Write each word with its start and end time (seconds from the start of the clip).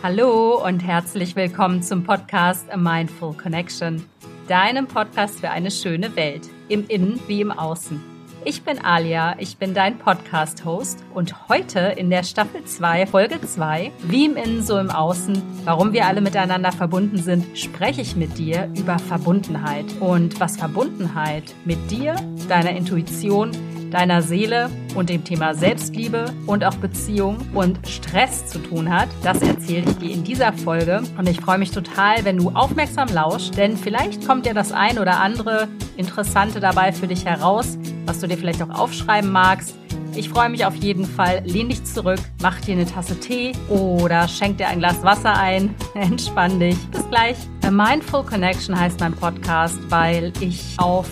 Hallo 0.00 0.64
und 0.64 0.78
herzlich 0.78 1.34
willkommen 1.34 1.82
zum 1.82 2.04
Podcast 2.04 2.70
A 2.70 2.76
Mindful 2.76 3.34
Connection, 3.34 4.04
deinem 4.46 4.86
Podcast 4.86 5.40
für 5.40 5.50
eine 5.50 5.72
schöne 5.72 6.14
Welt, 6.14 6.48
im 6.68 6.86
Innen 6.86 7.18
wie 7.26 7.40
im 7.40 7.50
Außen. 7.50 8.00
Ich 8.44 8.62
bin 8.62 8.78
Alia, 8.78 9.34
ich 9.40 9.56
bin 9.56 9.74
dein 9.74 9.98
Podcast-Host 9.98 11.04
und 11.14 11.48
heute 11.48 11.80
in 11.80 12.10
der 12.10 12.22
Staffel 12.22 12.64
2, 12.64 13.08
Folge 13.08 13.40
2, 13.40 13.90
wie 14.04 14.26
im 14.26 14.36
Innen 14.36 14.62
so 14.62 14.78
im 14.78 14.90
Außen, 14.90 15.42
warum 15.64 15.92
wir 15.92 16.06
alle 16.06 16.20
miteinander 16.20 16.70
verbunden 16.70 17.18
sind, 17.18 17.58
spreche 17.58 18.00
ich 18.00 18.14
mit 18.14 18.38
dir 18.38 18.70
über 18.78 19.00
Verbundenheit 19.00 19.86
und 19.98 20.38
was 20.38 20.56
Verbundenheit 20.56 21.52
mit 21.64 21.90
dir, 21.90 22.14
deiner 22.48 22.70
Intuition, 22.70 23.50
deiner 23.90 24.22
Seele 24.22 24.70
und 24.94 25.08
dem 25.10 25.24
Thema 25.24 25.54
Selbstliebe 25.54 26.32
und 26.46 26.64
auch 26.64 26.74
Beziehung 26.76 27.38
und 27.54 27.78
Stress 27.86 28.46
zu 28.46 28.58
tun 28.58 28.90
hat, 28.90 29.08
das 29.22 29.40
erzähle 29.42 29.84
ich 29.90 29.98
dir 29.98 30.10
in 30.10 30.24
dieser 30.24 30.52
Folge. 30.52 31.02
Und 31.16 31.28
ich 31.28 31.40
freue 31.40 31.58
mich 31.58 31.70
total, 31.70 32.24
wenn 32.24 32.36
du 32.36 32.50
aufmerksam 32.50 33.08
lauschst, 33.08 33.56
denn 33.56 33.76
vielleicht 33.76 34.26
kommt 34.26 34.46
dir 34.46 34.54
das 34.54 34.72
ein 34.72 34.98
oder 34.98 35.20
andere 35.20 35.68
Interessante 35.96 36.60
dabei 36.60 36.92
für 36.92 37.06
dich 37.06 37.24
heraus, 37.24 37.78
was 38.06 38.20
du 38.20 38.26
dir 38.26 38.38
vielleicht 38.38 38.62
auch 38.62 38.70
aufschreiben 38.70 39.30
magst. 39.30 39.74
Ich 40.14 40.30
freue 40.30 40.48
mich 40.48 40.64
auf 40.64 40.74
jeden 40.74 41.04
Fall. 41.04 41.42
Lehn 41.44 41.68
dich 41.68 41.84
zurück, 41.84 42.18
mach 42.42 42.60
dir 42.60 42.74
eine 42.74 42.86
Tasse 42.86 43.18
Tee 43.20 43.52
oder 43.68 44.26
schenk 44.26 44.58
dir 44.58 44.68
ein 44.68 44.80
Glas 44.80 45.02
Wasser 45.04 45.34
ein. 45.34 45.74
Entspann 45.94 46.58
dich. 46.58 46.76
Bis 46.88 47.08
gleich. 47.08 47.36
A 47.64 47.70
Mindful 47.70 48.24
Connection 48.24 48.78
heißt 48.78 48.98
mein 49.00 49.12
Podcast, 49.12 49.78
weil 49.90 50.32
ich 50.40 50.74
auf 50.78 51.08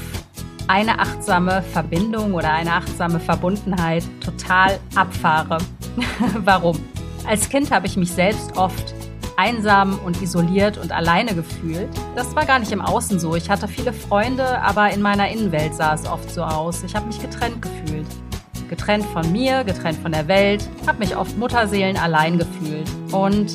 eine 0.69 0.99
achtsame 0.99 1.63
Verbindung 1.63 2.35
oder 2.35 2.53
eine 2.53 2.73
achtsame 2.73 3.21
Verbundenheit 3.21 4.05
total 4.21 4.79
abfahre. 4.95 5.59
Warum? 6.45 6.77
Als 7.27 7.49
Kind 7.49 7.71
habe 7.71 7.87
ich 7.87 7.97
mich 7.97 8.13
selbst 8.13 8.57
oft 8.57 8.95
einsam 9.37 9.99
und 10.05 10.23
isoliert 10.23 10.79
und 10.79 10.93
alleine 10.93 11.35
gefühlt. 11.35 11.89
Das 12.15 12.35
war 12.35 12.47
gar 12.47 12.59
nicht 12.59 12.73
im 12.73 12.81
Außen 12.81 13.21
so. 13.21 13.35
Ich 13.35 13.51
hatte 13.51 13.69
viele 13.69 13.93
Freunde, 13.93 14.61
aber 14.63 14.91
in 14.91 15.03
meiner 15.03 15.29
Innenwelt 15.29 15.75
sah 15.75 15.95
es 15.95 16.07
oft 16.07 16.31
so 16.31 16.43
aus. 16.43 16.83
Ich 16.85 16.95
habe 16.95 17.07
mich 17.07 17.21
getrennt 17.21 17.61
gefühlt. 17.63 18.07
Getrennt 18.71 19.05
von 19.07 19.31
mir, 19.31 19.63
getrennt 19.63 19.99
von 19.99 20.11
der 20.13 20.27
Welt, 20.27 20.69
habe 20.87 20.99
mich 20.99 21.17
oft 21.17 21.37
Mutterseelen 21.37 21.97
allein 21.97 22.39
gefühlt. 22.39 22.91
Und 23.13 23.55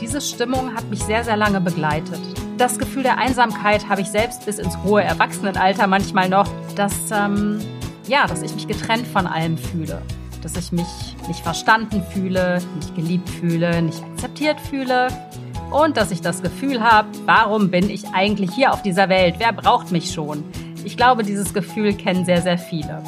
diese 0.00 0.20
Stimmung 0.20 0.74
hat 0.74 0.90
mich 0.90 1.02
sehr, 1.02 1.24
sehr 1.24 1.36
lange 1.36 1.60
begleitet 1.60 2.20
das 2.62 2.78
Gefühl 2.78 3.02
der 3.02 3.18
Einsamkeit 3.18 3.88
habe 3.88 4.02
ich 4.02 4.08
selbst 4.08 4.46
bis 4.46 4.60
ins 4.60 4.78
hohe 4.84 5.02
Erwachsenenalter 5.02 5.88
manchmal 5.88 6.28
noch, 6.28 6.48
dass, 6.76 6.94
ähm, 7.10 7.58
ja, 8.06 8.24
dass 8.28 8.40
ich 8.42 8.54
mich 8.54 8.68
getrennt 8.68 9.04
von 9.04 9.26
allem 9.26 9.58
fühle. 9.58 10.00
Dass 10.42 10.56
ich 10.56 10.70
mich 10.70 10.86
nicht 11.26 11.40
verstanden 11.40 12.04
fühle, 12.12 12.62
nicht 12.76 12.94
geliebt 12.94 13.28
fühle, 13.28 13.82
nicht 13.82 14.00
akzeptiert 14.04 14.60
fühle. 14.60 15.08
Und 15.72 15.96
dass 15.96 16.12
ich 16.12 16.20
das 16.20 16.40
Gefühl 16.40 16.80
habe, 16.84 17.08
warum 17.26 17.68
bin 17.72 17.90
ich 17.90 18.04
eigentlich 18.12 18.52
hier 18.54 18.72
auf 18.72 18.82
dieser 18.82 19.08
Welt? 19.08 19.36
Wer 19.38 19.52
braucht 19.52 19.90
mich 19.90 20.12
schon? 20.12 20.44
Ich 20.84 20.96
glaube, 20.96 21.24
dieses 21.24 21.52
Gefühl 21.54 21.94
kennen 21.94 22.24
sehr, 22.24 22.42
sehr 22.42 22.58
viele. 22.58 23.02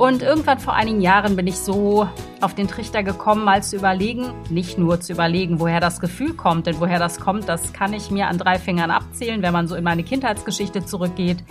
Und 0.00 0.22
irgendwann 0.22 0.58
vor 0.58 0.72
einigen 0.72 1.02
Jahren 1.02 1.36
bin 1.36 1.46
ich 1.46 1.58
so 1.58 2.08
auf 2.40 2.54
den 2.54 2.68
Trichter 2.68 3.02
gekommen, 3.02 3.44
mal 3.44 3.62
zu 3.62 3.76
überlegen, 3.76 4.32
nicht 4.48 4.78
nur 4.78 4.98
zu 4.98 5.12
überlegen, 5.12 5.60
woher 5.60 5.78
das 5.78 6.00
Gefühl 6.00 6.32
kommt, 6.32 6.66
denn 6.66 6.80
woher 6.80 6.98
das 6.98 7.20
kommt, 7.20 7.50
das 7.50 7.74
kann 7.74 7.92
ich 7.92 8.10
mir 8.10 8.28
an 8.28 8.38
drei 8.38 8.58
Fingern 8.58 8.90
abzählen, 8.90 9.42
wenn 9.42 9.52
man 9.52 9.68
so 9.68 9.76
in 9.76 9.84
meine 9.84 10.02
Kindheitsgeschichte 10.02 10.86
zurückgeht. 10.86 11.44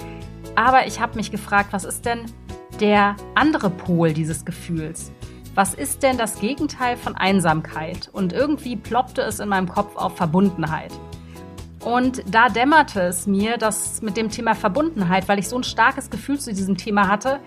Aber 0.55 0.87
ich 0.87 0.99
habe 0.99 1.15
mich 1.15 1.29
gefragt, 1.29 1.73
was 1.73 1.83
ist 1.83 2.07
denn 2.07 2.25
der 2.79 3.17
andere 3.35 3.69
Pol 3.69 4.13
dieses 4.13 4.45
Gefühls? 4.45 5.11
Was 5.53 5.75
ist 5.75 6.01
denn 6.01 6.17
das 6.17 6.39
Gegenteil 6.39 6.97
von 6.97 7.15
Einsamkeit? 7.15 8.09
Und 8.11 8.33
irgendwie 8.33 8.75
ploppte 8.75 9.21
es 9.21 9.39
in 9.39 9.49
meinem 9.49 9.69
Kopf 9.69 9.95
auf 9.95 10.17
Verbundenheit. 10.17 10.91
Und 11.85 12.23
da 12.33 12.49
dämmerte 12.49 13.01
es 13.01 13.25
mir, 13.25 13.57
dass 13.57 14.01
mit 14.01 14.17
dem 14.17 14.29
Thema 14.29 14.53
Verbundenheit, 14.53 15.27
weil 15.29 15.39
ich 15.39 15.47
so 15.47 15.55
ein 15.55 15.63
starkes 15.63 16.09
Gefühl 16.09 16.39
zu 16.39 16.51
diesem 16.51 16.77
Thema 16.77 17.07
hatte, 17.07 17.39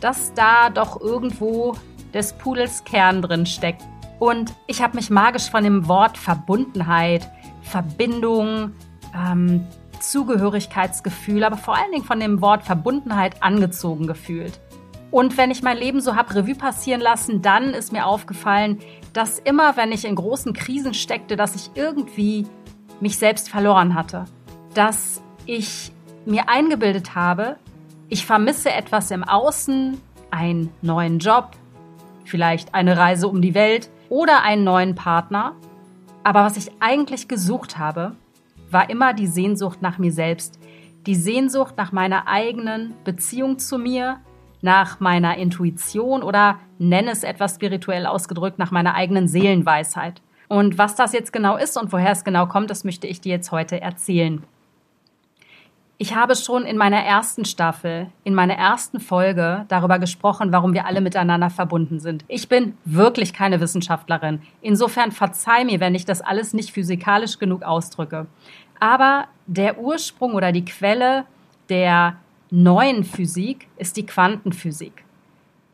dass 0.00 0.32
da 0.34 0.70
doch 0.70 1.00
irgendwo 1.00 1.76
des 2.14 2.32
Pudels 2.32 2.84
Kern 2.84 3.22
drin 3.22 3.46
steckt. 3.46 3.82
Und 4.18 4.52
ich 4.66 4.82
habe 4.82 4.96
mich 4.96 5.10
magisch 5.10 5.50
von 5.50 5.62
dem 5.62 5.86
Wort 5.88 6.18
Verbundenheit, 6.18 7.28
Verbindung, 7.62 8.72
ähm, 9.14 9.66
Zugehörigkeitsgefühl, 10.00 11.44
aber 11.44 11.56
vor 11.56 11.76
allen 11.76 11.92
Dingen 11.92 12.04
von 12.04 12.20
dem 12.20 12.40
Wort 12.40 12.64
Verbundenheit 12.64 13.42
angezogen 13.42 14.06
gefühlt. 14.06 14.60
Und 15.10 15.36
wenn 15.36 15.50
ich 15.50 15.62
mein 15.62 15.78
Leben 15.78 16.00
so 16.00 16.16
habe 16.16 16.34
Revue 16.34 16.54
passieren 16.54 17.00
lassen, 17.00 17.40
dann 17.40 17.70
ist 17.70 17.92
mir 17.92 18.06
aufgefallen, 18.06 18.78
dass 19.12 19.38
immer, 19.38 19.76
wenn 19.76 19.90
ich 19.90 20.04
in 20.04 20.14
großen 20.14 20.52
Krisen 20.52 20.94
steckte, 20.94 21.36
dass 21.36 21.54
ich 21.54 21.70
irgendwie 21.74 22.46
mich 23.00 23.16
selbst 23.16 23.48
verloren 23.48 23.94
hatte. 23.94 24.26
Dass 24.74 25.22
ich 25.46 25.92
mir 26.26 26.48
eingebildet 26.48 27.14
habe, 27.14 27.56
ich 28.08 28.26
vermisse 28.26 28.72
etwas 28.72 29.10
im 29.10 29.24
Außen, 29.24 30.00
einen 30.30 30.70
neuen 30.82 31.18
Job, 31.18 31.50
vielleicht 32.24 32.74
eine 32.74 32.96
Reise 32.96 33.28
um 33.28 33.42
die 33.42 33.54
Welt 33.54 33.90
oder 34.08 34.42
einen 34.42 34.64
neuen 34.64 34.94
Partner. 34.94 35.54
Aber 36.24 36.44
was 36.44 36.56
ich 36.56 36.70
eigentlich 36.80 37.28
gesucht 37.28 37.78
habe, 37.78 38.12
war 38.70 38.90
immer 38.90 39.14
die 39.14 39.26
Sehnsucht 39.26 39.80
nach 39.82 39.98
mir 39.98 40.12
selbst, 40.12 40.58
die 41.06 41.14
Sehnsucht 41.14 41.74
nach 41.76 41.92
meiner 41.92 42.26
eigenen 42.28 42.94
Beziehung 43.04 43.58
zu 43.58 43.78
mir, 43.78 44.18
nach 44.60 45.00
meiner 45.00 45.36
Intuition 45.36 46.22
oder 46.22 46.58
nenne 46.78 47.10
es 47.10 47.22
etwas 47.22 47.54
spirituell 47.54 48.06
ausgedrückt, 48.06 48.58
nach 48.58 48.70
meiner 48.70 48.94
eigenen 48.94 49.28
Seelenweisheit. 49.28 50.20
Und 50.48 50.78
was 50.78 50.96
das 50.96 51.12
jetzt 51.12 51.32
genau 51.32 51.56
ist 51.56 51.76
und 51.76 51.92
woher 51.92 52.10
es 52.10 52.24
genau 52.24 52.46
kommt, 52.46 52.70
das 52.70 52.84
möchte 52.84 53.06
ich 53.06 53.20
dir 53.20 53.32
jetzt 53.32 53.52
heute 53.52 53.80
erzählen. 53.80 54.42
Ich 56.00 56.14
habe 56.14 56.36
schon 56.36 56.64
in 56.64 56.76
meiner 56.76 57.00
ersten 57.00 57.44
Staffel, 57.44 58.06
in 58.22 58.32
meiner 58.32 58.54
ersten 58.54 59.00
Folge 59.00 59.64
darüber 59.66 59.98
gesprochen, 59.98 60.52
warum 60.52 60.72
wir 60.72 60.86
alle 60.86 61.00
miteinander 61.00 61.50
verbunden 61.50 61.98
sind. 61.98 62.24
Ich 62.28 62.48
bin 62.48 62.74
wirklich 62.84 63.32
keine 63.32 63.60
Wissenschaftlerin. 63.60 64.40
Insofern 64.62 65.10
verzeih 65.10 65.64
mir, 65.64 65.80
wenn 65.80 65.96
ich 65.96 66.04
das 66.04 66.20
alles 66.20 66.54
nicht 66.54 66.70
physikalisch 66.70 67.40
genug 67.40 67.64
ausdrücke. 67.64 68.28
Aber 68.78 69.26
der 69.48 69.80
Ursprung 69.80 70.34
oder 70.34 70.52
die 70.52 70.64
Quelle 70.64 71.24
der 71.68 72.16
neuen 72.52 73.02
Physik 73.02 73.66
ist 73.76 73.96
die 73.96 74.06
Quantenphysik. 74.06 75.04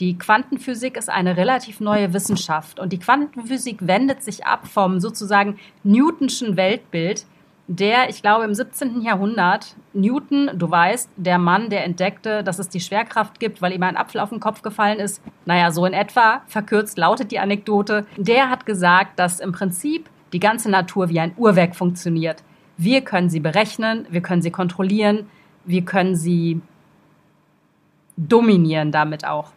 Die 0.00 0.16
Quantenphysik 0.16 0.96
ist 0.96 1.10
eine 1.10 1.36
relativ 1.36 1.80
neue 1.80 2.14
Wissenschaft 2.14 2.80
und 2.80 2.94
die 2.94 2.98
Quantenphysik 2.98 3.86
wendet 3.86 4.22
sich 4.22 4.46
ab 4.46 4.66
vom 4.66 5.00
sozusagen 5.00 5.58
Newtonschen 5.82 6.56
Weltbild, 6.56 7.26
der, 7.66 8.10
ich 8.10 8.20
glaube, 8.20 8.44
im 8.44 8.54
17. 8.54 9.00
Jahrhundert, 9.02 9.75
Newton, 9.94 10.50
du 10.54 10.70
weißt, 10.70 11.08
der 11.16 11.38
Mann, 11.38 11.70
der 11.70 11.84
entdeckte, 11.84 12.44
dass 12.44 12.58
es 12.58 12.69
die 12.69 12.80
Schwerkraft 12.80 13.41
gibt, 13.41 13.62
weil 13.62 13.72
ihm 13.72 13.82
ein 13.82 13.97
Apfel 13.97 14.20
auf 14.20 14.28
den 14.28 14.41
Kopf 14.41 14.60
gefallen 14.60 14.98
ist, 14.98 15.22
naja, 15.47 15.70
so 15.70 15.86
in 15.86 15.94
etwa, 15.94 16.42
verkürzt 16.47 16.98
lautet 16.98 17.30
die 17.30 17.38
Anekdote, 17.38 18.06
der 18.19 18.50
hat 18.50 18.66
gesagt, 18.66 19.19
dass 19.19 19.41
im 19.41 19.53
Prinzip 19.53 20.10
die 20.32 20.41
ganze 20.41 20.70
Natur 20.70 21.08
wie 21.08 21.20
ein 21.20 21.32
Uhrwerk 21.36 21.74
funktioniert. 21.74 22.42
Wir 22.76 23.00
können 23.00 23.30
sie 23.30 23.41
berechnen, 23.41 24.06
wir 24.10 24.20
können 24.20 24.42
sie 24.42 24.50
kontrollieren, 24.50 25.26
wir 25.64 25.82
können 25.82 26.16
sie 26.16 26.60
dominieren 28.16 28.92
damit 28.92 29.24
auch. 29.24 29.53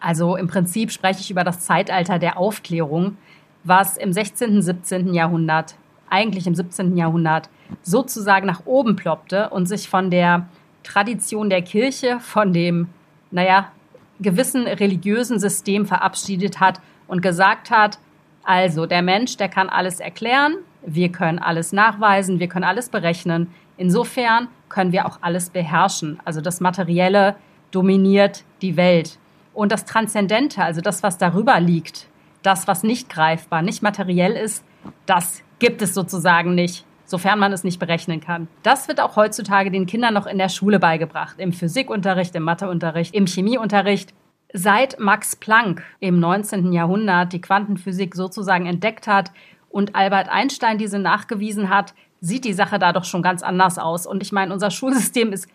Also 0.00 0.36
im 0.36 0.48
Prinzip 0.48 0.90
spreche 0.90 1.20
ich 1.20 1.30
über 1.30 1.44
das 1.44 1.60
Zeitalter 1.60 2.18
der 2.18 2.38
Aufklärung, 2.38 3.18
was 3.62 3.98
im 3.98 4.12
16., 4.12 4.62
17. 4.62 5.12
Jahrhundert 5.12 5.76
eigentlich 6.10 6.46
im 6.46 6.54
17. 6.54 6.96
Jahrhundert 6.96 7.48
sozusagen 7.82 8.46
nach 8.46 8.66
oben 8.66 8.96
ploppte 8.96 9.50
und 9.50 9.66
sich 9.66 9.88
von 9.88 10.10
der 10.10 10.46
Tradition 10.82 11.50
der 11.50 11.62
Kirche, 11.62 12.20
von 12.20 12.52
dem, 12.52 12.88
naja, 13.30 13.70
gewissen 14.20 14.66
religiösen 14.66 15.38
System 15.38 15.86
verabschiedet 15.86 16.60
hat 16.60 16.80
und 17.06 17.22
gesagt 17.22 17.70
hat, 17.70 17.98
also 18.42 18.86
der 18.86 19.02
Mensch, 19.02 19.36
der 19.36 19.48
kann 19.48 19.68
alles 19.68 20.00
erklären, 20.00 20.56
wir 20.82 21.10
können 21.10 21.38
alles 21.38 21.72
nachweisen, 21.72 22.40
wir 22.40 22.48
können 22.48 22.64
alles 22.64 22.88
berechnen. 22.88 23.52
Insofern 23.76 24.48
können 24.68 24.92
wir 24.92 25.06
auch 25.06 25.18
alles 25.20 25.50
beherrschen. 25.50 26.18
Also 26.24 26.40
das 26.40 26.60
Materielle 26.60 27.36
dominiert 27.70 28.44
die 28.62 28.76
Welt. 28.76 29.18
Und 29.52 29.72
das 29.72 29.84
Transzendente, 29.84 30.62
also 30.62 30.80
das, 30.80 31.02
was 31.02 31.18
darüber 31.18 31.60
liegt, 31.60 32.08
das, 32.42 32.66
was 32.66 32.82
nicht 32.82 33.10
greifbar, 33.10 33.62
nicht 33.62 33.82
materiell 33.82 34.32
ist, 34.32 34.64
das 35.06 35.42
gibt 35.60 35.82
es 35.82 35.94
sozusagen 35.94 36.54
nicht, 36.56 36.84
sofern 37.04 37.38
man 37.38 37.52
es 37.52 37.62
nicht 37.62 37.78
berechnen 37.78 38.20
kann. 38.20 38.48
Das 38.64 38.88
wird 38.88 39.00
auch 39.00 39.14
heutzutage 39.14 39.70
den 39.70 39.86
Kindern 39.86 40.14
noch 40.14 40.26
in 40.26 40.38
der 40.38 40.48
Schule 40.48 40.80
beigebracht, 40.80 41.38
im 41.38 41.52
Physikunterricht, 41.52 42.34
im 42.34 42.42
Matheunterricht, 42.42 43.14
im 43.14 43.26
Chemieunterricht. 43.26 44.12
Seit 44.52 44.98
Max 44.98 45.36
Planck 45.36 45.84
im 46.00 46.18
19. 46.18 46.72
Jahrhundert 46.72 47.32
die 47.32 47.40
Quantenphysik 47.40 48.16
sozusagen 48.16 48.66
entdeckt 48.66 49.06
hat 49.06 49.30
und 49.68 49.94
Albert 49.94 50.28
Einstein 50.28 50.76
diese 50.76 50.98
nachgewiesen 50.98 51.70
hat, 51.70 51.94
sieht 52.20 52.44
die 52.44 52.52
Sache 52.52 52.80
da 52.80 52.92
doch 52.92 53.04
schon 53.04 53.22
ganz 53.22 53.42
anders 53.42 53.78
aus. 53.78 54.06
Und 54.06 54.22
ich 54.22 54.32
meine, 54.32 54.52
unser 54.52 54.70
Schulsystem 54.72 55.32
ist 55.32 55.48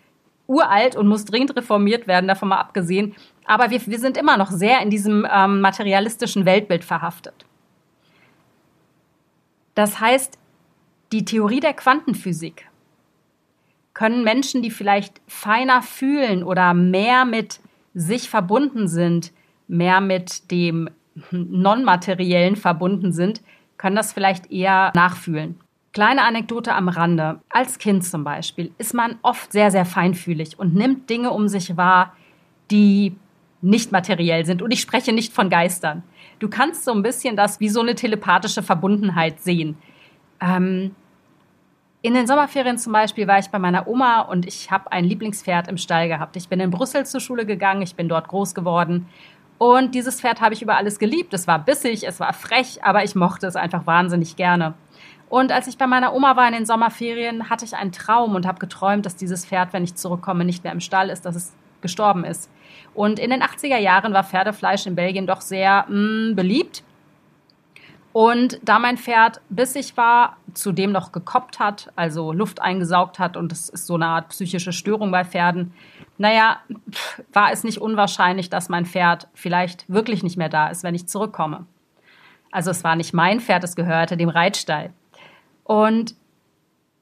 uralt 0.46 0.96
und 0.96 1.08
muss 1.08 1.24
dringend 1.24 1.54
reformiert 1.56 2.06
werden, 2.06 2.28
davon 2.28 2.48
mal 2.48 2.58
abgesehen. 2.58 3.14
Aber 3.44 3.70
wir, 3.70 3.84
wir 3.86 3.98
sind 3.98 4.16
immer 4.16 4.36
noch 4.36 4.50
sehr 4.50 4.80
in 4.80 4.90
diesem 4.90 5.26
ähm, 5.30 5.60
materialistischen 5.60 6.46
Weltbild 6.46 6.84
verhaftet. 6.84 7.44
Das 9.76 10.00
heißt, 10.00 10.38
die 11.12 11.24
Theorie 11.24 11.60
der 11.60 11.74
Quantenphysik 11.74 12.68
können 13.94 14.24
Menschen, 14.24 14.62
die 14.62 14.70
vielleicht 14.70 15.20
feiner 15.28 15.82
fühlen 15.82 16.42
oder 16.42 16.74
mehr 16.74 17.24
mit 17.24 17.60
sich 17.94 18.28
verbunden 18.28 18.88
sind, 18.88 19.32
mehr 19.68 20.00
mit 20.00 20.50
dem 20.50 20.90
Non-Materiellen 21.30 22.56
verbunden 22.56 23.12
sind, 23.12 23.42
können 23.76 23.96
das 23.96 24.12
vielleicht 24.12 24.50
eher 24.50 24.92
nachfühlen. 24.94 25.60
Kleine 25.92 26.24
Anekdote 26.24 26.74
am 26.74 26.88
Rande. 26.88 27.40
Als 27.48 27.78
Kind 27.78 28.04
zum 28.04 28.24
Beispiel 28.24 28.72
ist 28.78 28.94
man 28.94 29.18
oft 29.22 29.52
sehr, 29.52 29.70
sehr 29.70 29.86
feinfühlig 29.86 30.58
und 30.58 30.74
nimmt 30.74 31.08
Dinge 31.08 31.30
um 31.30 31.48
sich 31.48 31.76
wahr, 31.76 32.14
die 32.70 33.14
nicht 33.62 33.92
materiell 33.92 34.44
sind. 34.44 34.62
Und 34.62 34.70
ich 34.70 34.80
spreche 34.80 35.12
nicht 35.12 35.32
von 35.32 35.50
Geistern. 35.50 36.02
Du 36.38 36.48
kannst 36.48 36.84
so 36.84 36.92
ein 36.92 37.02
bisschen 37.02 37.36
das 37.36 37.60
wie 37.60 37.68
so 37.68 37.80
eine 37.80 37.94
telepathische 37.94 38.62
Verbundenheit 38.62 39.40
sehen. 39.40 39.76
Ähm, 40.40 40.94
in 42.02 42.14
den 42.14 42.26
Sommerferien 42.26 42.78
zum 42.78 42.92
Beispiel 42.92 43.26
war 43.26 43.38
ich 43.38 43.48
bei 43.48 43.58
meiner 43.58 43.88
Oma 43.88 44.20
und 44.20 44.46
ich 44.46 44.70
habe 44.70 44.92
ein 44.92 45.04
Lieblingspferd 45.04 45.66
im 45.68 45.78
Stall 45.78 46.08
gehabt. 46.08 46.36
Ich 46.36 46.48
bin 46.48 46.60
in 46.60 46.70
Brüssel 46.70 47.06
zur 47.06 47.20
Schule 47.20 47.46
gegangen, 47.46 47.82
ich 47.82 47.96
bin 47.96 48.08
dort 48.08 48.28
groß 48.28 48.54
geworden. 48.54 49.08
Und 49.58 49.94
dieses 49.94 50.20
Pferd 50.20 50.40
habe 50.40 50.54
ich 50.54 50.62
über 50.62 50.76
alles 50.76 50.98
geliebt. 50.98 51.32
Es 51.32 51.46
war 51.46 51.58
bissig, 51.58 52.06
es 52.06 52.20
war 52.20 52.32
frech, 52.32 52.84
aber 52.84 53.02
ich 53.02 53.14
mochte 53.14 53.46
es 53.46 53.56
einfach 53.56 53.86
wahnsinnig 53.86 54.36
gerne. 54.36 54.74
Und 55.28 55.50
als 55.50 55.66
ich 55.66 55.78
bei 55.78 55.86
meiner 55.86 56.14
Oma 56.14 56.36
war 56.36 56.46
in 56.46 56.54
den 56.54 56.66
Sommerferien, 56.66 57.50
hatte 57.50 57.64
ich 57.64 57.74
einen 57.74 57.90
Traum 57.90 58.34
und 58.34 58.46
habe 58.46 58.60
geträumt, 58.60 59.04
dass 59.06 59.16
dieses 59.16 59.44
Pferd, 59.44 59.72
wenn 59.72 59.82
ich 59.82 59.96
zurückkomme, 59.96 60.44
nicht 60.44 60.62
mehr 60.62 60.72
im 60.72 60.80
Stall 60.80 61.10
ist, 61.10 61.24
dass 61.24 61.34
es 61.34 61.54
gestorben 61.80 62.24
ist. 62.24 62.50
Und 62.96 63.18
in 63.18 63.30
den 63.30 63.42
80er 63.42 63.76
Jahren 63.76 64.14
war 64.14 64.24
Pferdefleisch 64.24 64.86
in 64.86 64.96
Belgien 64.96 65.26
doch 65.26 65.42
sehr 65.42 65.84
mh, 65.88 66.30
mm, 66.32 66.34
beliebt. 66.34 66.82
Und 68.14 68.58
da 68.62 68.78
mein 68.78 68.96
Pferd 68.96 69.42
bissig 69.50 69.98
war, 69.98 70.38
zudem 70.54 70.90
noch 70.90 71.12
gekoppt 71.12 71.58
hat, 71.58 71.92
also 71.96 72.32
Luft 72.32 72.62
eingesaugt 72.62 73.18
hat, 73.18 73.36
und 73.36 73.52
das 73.52 73.68
ist 73.68 73.86
so 73.86 73.96
eine 73.96 74.06
Art 74.06 74.30
psychische 74.30 74.72
Störung 74.72 75.10
bei 75.10 75.22
Pferden, 75.22 75.74
naja, 76.16 76.56
war 77.34 77.52
es 77.52 77.62
nicht 77.62 77.78
unwahrscheinlich, 77.78 78.48
dass 78.48 78.70
mein 78.70 78.86
Pferd 78.86 79.28
vielleicht 79.34 79.86
wirklich 79.92 80.22
nicht 80.22 80.38
mehr 80.38 80.48
da 80.48 80.68
ist, 80.68 80.82
wenn 80.82 80.94
ich 80.94 81.06
zurückkomme. 81.06 81.66
Also 82.50 82.70
es 82.70 82.82
war 82.82 82.96
nicht 82.96 83.12
mein 83.12 83.40
Pferd, 83.40 83.64
es 83.64 83.76
gehörte 83.76 84.16
dem 84.16 84.30
Reitstall. 84.30 84.94
Und 85.64 86.14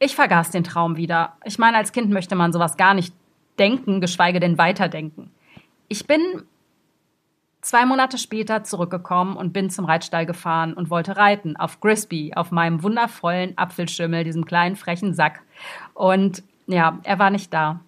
ich 0.00 0.16
vergaß 0.16 0.50
den 0.50 0.64
Traum 0.64 0.96
wieder. 0.96 1.36
Ich 1.44 1.60
meine, 1.60 1.76
als 1.76 1.92
Kind 1.92 2.10
möchte 2.10 2.34
man 2.34 2.52
sowas 2.52 2.76
gar 2.76 2.94
nicht 2.94 3.14
denken, 3.60 4.00
geschweige 4.00 4.40
denn 4.40 4.58
weiterdenken. 4.58 5.30
Ich 5.88 6.06
bin 6.06 6.20
zwei 7.60 7.86
Monate 7.86 8.18
später 8.18 8.62
zurückgekommen 8.62 9.36
und 9.36 9.52
bin 9.52 9.70
zum 9.70 9.84
Reitstall 9.84 10.26
gefahren 10.26 10.74
und 10.74 10.90
wollte 10.90 11.16
reiten 11.16 11.56
auf 11.56 11.80
Grisby, 11.80 12.32
auf 12.34 12.50
meinem 12.50 12.82
wundervollen 12.82 13.56
Apfelschimmel, 13.56 14.24
diesem 14.24 14.44
kleinen 14.44 14.76
frechen 14.76 15.14
Sack. 15.14 15.42
Und 15.94 16.42
ja, 16.66 16.98
er 17.02 17.18
war 17.18 17.30
nicht 17.30 17.52
da. 17.52 17.80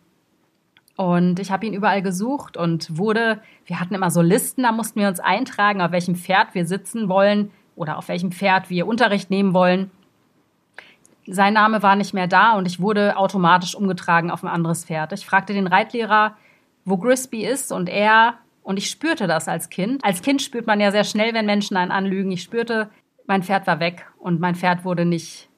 Und 0.96 1.40
ich 1.40 1.50
habe 1.50 1.66
ihn 1.66 1.74
überall 1.74 2.00
gesucht 2.00 2.56
und 2.56 2.96
wurde, 2.96 3.40
wir 3.66 3.80
hatten 3.80 3.94
immer 3.94 4.10
so 4.10 4.22
Listen, 4.22 4.62
da 4.62 4.72
mussten 4.72 4.98
wir 4.98 5.08
uns 5.08 5.20
eintragen, 5.20 5.82
auf 5.82 5.92
welchem 5.92 6.16
Pferd 6.16 6.54
wir 6.54 6.66
sitzen 6.66 7.10
wollen 7.10 7.50
oder 7.76 7.98
auf 7.98 8.08
welchem 8.08 8.32
Pferd 8.32 8.70
wir 8.70 8.86
Unterricht 8.86 9.30
nehmen 9.30 9.52
wollen. 9.52 9.90
Sein 11.26 11.52
Name 11.52 11.82
war 11.82 11.96
nicht 11.96 12.14
mehr 12.14 12.28
da 12.28 12.52
und 12.52 12.66
ich 12.66 12.80
wurde 12.80 13.18
automatisch 13.18 13.74
umgetragen 13.74 14.30
auf 14.30 14.42
ein 14.42 14.48
anderes 14.48 14.86
Pferd. 14.86 15.12
Ich 15.12 15.26
fragte 15.26 15.52
den 15.52 15.66
Reitlehrer, 15.66 16.34
wo 16.86 16.96
Grisby 16.96 17.44
ist 17.44 17.72
und 17.72 17.90
er, 17.90 18.38
und 18.62 18.78
ich 18.78 18.88
spürte 18.88 19.26
das 19.26 19.48
als 19.48 19.68
Kind. 19.68 20.02
Als 20.04 20.22
Kind 20.22 20.40
spürt 20.40 20.66
man 20.66 20.80
ja 20.80 20.90
sehr 20.90 21.04
schnell, 21.04 21.34
wenn 21.34 21.44
Menschen 21.44 21.76
einen 21.76 21.90
anlügen. 21.90 22.30
Ich 22.30 22.42
spürte, 22.42 22.88
mein 23.26 23.42
Pferd 23.42 23.66
war 23.66 23.80
weg 23.80 24.06
und 24.18 24.40
mein 24.40 24.54
Pferd 24.54 24.84
wurde 24.84 25.04
nicht 25.04 25.50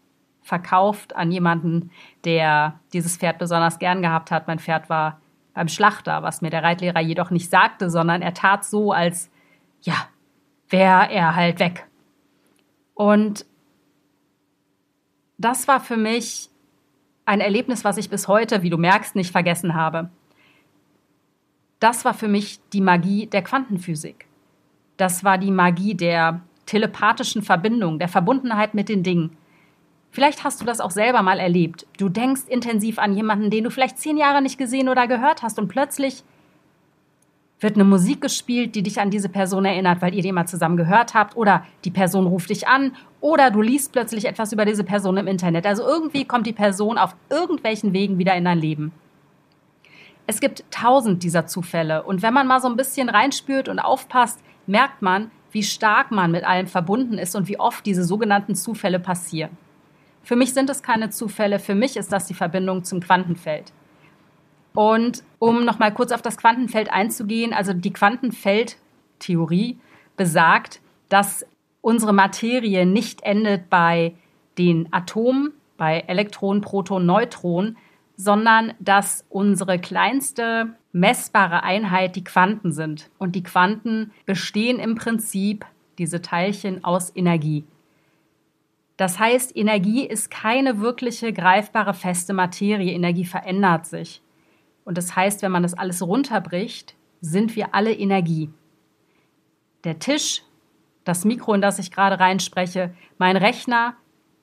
verkauft 0.42 1.14
an 1.14 1.30
jemanden, 1.30 1.90
der 2.24 2.80
dieses 2.94 3.18
Pferd 3.18 3.38
besonders 3.38 3.78
gern 3.78 4.00
gehabt 4.00 4.30
hat. 4.30 4.48
Mein 4.48 4.58
Pferd 4.58 4.88
war 4.88 5.20
beim 5.52 5.68
Schlachter, 5.68 6.22
was 6.22 6.40
mir 6.40 6.50
der 6.50 6.62
Reitlehrer 6.62 7.00
jedoch 7.00 7.30
nicht 7.30 7.50
sagte, 7.50 7.90
sondern 7.90 8.22
er 8.22 8.32
tat 8.32 8.64
so, 8.64 8.92
als 8.92 9.30
ja, 9.82 9.94
wäre 10.68 11.10
er 11.10 11.36
halt 11.36 11.60
weg. 11.60 11.86
Und 12.94 13.44
das 15.36 15.68
war 15.68 15.80
für 15.80 15.96
mich 15.98 16.48
ein 17.26 17.40
Erlebnis, 17.40 17.84
was 17.84 17.98
ich 17.98 18.08
bis 18.08 18.28
heute, 18.28 18.62
wie 18.62 18.70
du 18.70 18.78
merkst, 18.78 19.14
nicht 19.14 19.30
vergessen 19.30 19.74
habe. 19.74 20.10
Das 21.80 22.04
war 22.04 22.14
für 22.14 22.28
mich 22.28 22.60
die 22.72 22.80
Magie 22.80 23.26
der 23.26 23.42
Quantenphysik. 23.42 24.26
Das 24.96 25.22
war 25.22 25.38
die 25.38 25.52
Magie 25.52 25.94
der 25.94 26.40
telepathischen 26.66 27.42
Verbindung, 27.42 27.98
der 27.98 28.08
Verbundenheit 28.08 28.74
mit 28.74 28.88
den 28.88 29.02
Dingen. 29.02 29.36
Vielleicht 30.10 30.42
hast 30.42 30.60
du 30.60 30.64
das 30.64 30.80
auch 30.80 30.90
selber 30.90 31.22
mal 31.22 31.38
erlebt. 31.38 31.86
Du 31.98 32.08
denkst 32.08 32.42
intensiv 32.48 32.98
an 32.98 33.14
jemanden, 33.14 33.50
den 33.50 33.64
du 33.64 33.70
vielleicht 33.70 33.98
zehn 33.98 34.16
Jahre 34.16 34.42
nicht 34.42 34.58
gesehen 34.58 34.88
oder 34.88 35.06
gehört 35.06 35.42
hast 35.42 35.58
und 35.58 35.68
plötzlich 35.68 36.24
wird 37.60 37.74
eine 37.74 37.84
Musik 37.84 38.20
gespielt, 38.20 38.74
die 38.74 38.82
dich 38.82 39.00
an 39.00 39.10
diese 39.10 39.28
Person 39.28 39.64
erinnert, 39.64 40.00
weil 40.00 40.14
ihr 40.14 40.22
die 40.22 40.32
mal 40.32 40.46
zusammen 40.46 40.76
gehört 40.76 41.14
habt 41.14 41.36
oder 41.36 41.64
die 41.84 41.90
Person 41.90 42.26
ruft 42.26 42.50
dich 42.50 42.68
an 42.68 42.92
oder 43.20 43.50
du 43.50 43.62
liest 43.62 43.92
plötzlich 43.92 44.26
etwas 44.26 44.52
über 44.52 44.64
diese 44.64 44.84
Person 44.84 45.16
im 45.16 45.26
Internet. 45.26 45.66
Also 45.66 45.84
irgendwie 45.84 46.24
kommt 46.24 46.46
die 46.46 46.52
Person 46.52 46.98
auf 46.98 47.16
irgendwelchen 47.30 47.92
Wegen 47.92 48.18
wieder 48.18 48.34
in 48.34 48.44
dein 48.44 48.58
Leben. 48.58 48.92
Es 50.30 50.40
gibt 50.40 50.62
tausend 50.70 51.22
dieser 51.22 51.46
Zufälle 51.46 52.02
und 52.02 52.20
wenn 52.20 52.34
man 52.34 52.46
mal 52.46 52.60
so 52.60 52.68
ein 52.68 52.76
bisschen 52.76 53.08
reinspürt 53.08 53.66
und 53.66 53.78
aufpasst, 53.78 54.40
merkt 54.66 55.00
man, 55.00 55.30
wie 55.52 55.62
stark 55.62 56.10
man 56.10 56.30
mit 56.30 56.44
allem 56.44 56.66
verbunden 56.66 57.16
ist 57.16 57.34
und 57.34 57.48
wie 57.48 57.58
oft 57.58 57.86
diese 57.86 58.04
sogenannten 58.04 58.54
Zufälle 58.54 59.00
passieren. 59.00 59.56
Für 60.22 60.36
mich 60.36 60.52
sind 60.52 60.68
es 60.68 60.82
keine 60.82 61.08
Zufälle, 61.08 61.58
für 61.58 61.74
mich 61.74 61.96
ist 61.96 62.12
das 62.12 62.26
die 62.26 62.34
Verbindung 62.34 62.84
zum 62.84 63.00
Quantenfeld. 63.00 63.72
Und 64.74 65.24
um 65.38 65.64
nochmal 65.64 65.94
kurz 65.94 66.12
auf 66.12 66.20
das 66.20 66.36
Quantenfeld 66.36 66.92
einzugehen, 66.92 67.54
also 67.54 67.72
die 67.72 67.94
Quantenfeldtheorie 67.94 69.78
besagt, 70.18 70.82
dass 71.08 71.46
unsere 71.80 72.12
Materie 72.12 72.84
nicht 72.84 73.22
endet 73.22 73.70
bei 73.70 74.12
den 74.58 74.92
Atomen, 74.92 75.54
bei 75.78 76.00
Elektronen, 76.00 76.60
Protonen, 76.60 77.06
Neutronen, 77.06 77.78
sondern 78.20 78.74
dass 78.80 79.24
unsere 79.28 79.78
kleinste 79.78 80.74
messbare 80.90 81.62
Einheit 81.62 82.16
die 82.16 82.24
Quanten 82.24 82.72
sind. 82.72 83.10
Und 83.16 83.36
die 83.36 83.44
Quanten 83.44 84.10
bestehen 84.26 84.80
im 84.80 84.96
Prinzip, 84.96 85.64
diese 85.98 86.20
Teilchen, 86.20 86.82
aus 86.82 87.14
Energie. 87.14 87.64
Das 88.96 89.20
heißt, 89.20 89.56
Energie 89.56 90.04
ist 90.04 90.32
keine 90.32 90.80
wirkliche 90.80 91.32
greifbare 91.32 91.94
feste 91.94 92.32
Materie. 92.32 92.92
Energie 92.92 93.24
verändert 93.24 93.86
sich. 93.86 94.20
Und 94.84 94.98
das 94.98 95.14
heißt, 95.14 95.40
wenn 95.42 95.52
man 95.52 95.62
das 95.62 95.74
alles 95.74 96.02
runterbricht, 96.02 96.96
sind 97.20 97.54
wir 97.54 97.72
alle 97.72 97.92
Energie. 97.92 98.50
Der 99.84 100.00
Tisch, 100.00 100.42
das 101.04 101.24
Mikro, 101.24 101.54
in 101.54 101.60
das 101.60 101.78
ich 101.78 101.92
gerade 101.92 102.18
reinspreche, 102.18 102.92
mein 103.16 103.36
Rechner, 103.36 103.94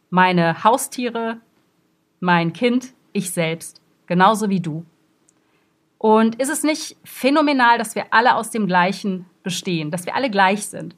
meine 0.10 0.64
Haustiere, 0.64 1.42
mein 2.22 2.54
Kind, 2.54 2.94
ich 3.16 3.32
selbst, 3.32 3.82
genauso 4.06 4.50
wie 4.50 4.60
du. 4.60 4.86
Und 5.98 6.36
ist 6.36 6.50
es 6.50 6.64
nicht 6.64 6.98
phänomenal, 7.04 7.78
dass 7.78 7.96
wir 7.96 8.06
alle 8.12 8.36
aus 8.36 8.52
dem 8.52 8.68
Gleichen 8.68 9.26
bestehen, 9.44 9.92
dass 9.92 10.06
wir 10.06 10.16
alle 10.16 10.30
gleich 10.30 10.68
sind? 10.68 10.96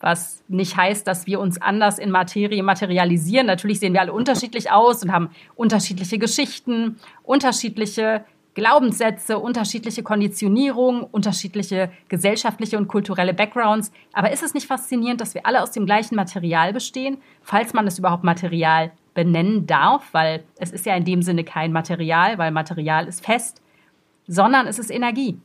Was 0.00 0.42
nicht 0.48 0.76
heißt, 0.76 1.06
dass 1.06 1.26
wir 1.26 1.40
uns 1.40 1.62
anders 1.62 1.98
in 1.98 2.10
Materie 2.10 2.62
materialisieren. 2.62 3.46
Natürlich 3.46 3.80
sehen 3.80 3.94
wir 3.94 4.02
alle 4.02 4.12
unterschiedlich 4.12 4.70
aus 4.70 5.02
und 5.02 5.12
haben 5.12 5.30
unterschiedliche 5.54 6.18
Geschichten, 6.18 6.98
unterschiedliche 7.22 8.24
Glaubenssätze, 8.52 9.38
unterschiedliche 9.38 10.02
Konditionierungen, 10.02 11.04
unterschiedliche 11.04 11.90
gesellschaftliche 12.08 12.76
und 12.76 12.88
kulturelle 12.88 13.32
Backgrounds. 13.32 13.92
Aber 14.12 14.30
ist 14.30 14.42
es 14.42 14.52
nicht 14.52 14.66
faszinierend, 14.66 15.20
dass 15.20 15.34
wir 15.34 15.46
alle 15.46 15.62
aus 15.62 15.70
dem 15.70 15.86
gleichen 15.86 16.16
Material 16.16 16.72
bestehen, 16.72 17.18
falls 17.42 17.72
man 17.72 17.86
es 17.86 17.98
überhaupt 17.98 18.24
Material 18.24 18.92
benennen 19.14 19.66
darf, 19.66 20.12
weil 20.12 20.44
es 20.58 20.72
ist 20.72 20.86
ja 20.86 20.94
in 20.96 21.04
dem 21.04 21.22
Sinne 21.22 21.44
kein 21.44 21.72
Material, 21.72 22.38
weil 22.38 22.50
Material 22.50 23.06
ist 23.06 23.24
fest, 23.24 23.62
sondern 24.26 24.66
es 24.66 24.78
ist 24.78 24.90
Energie. 24.90 25.38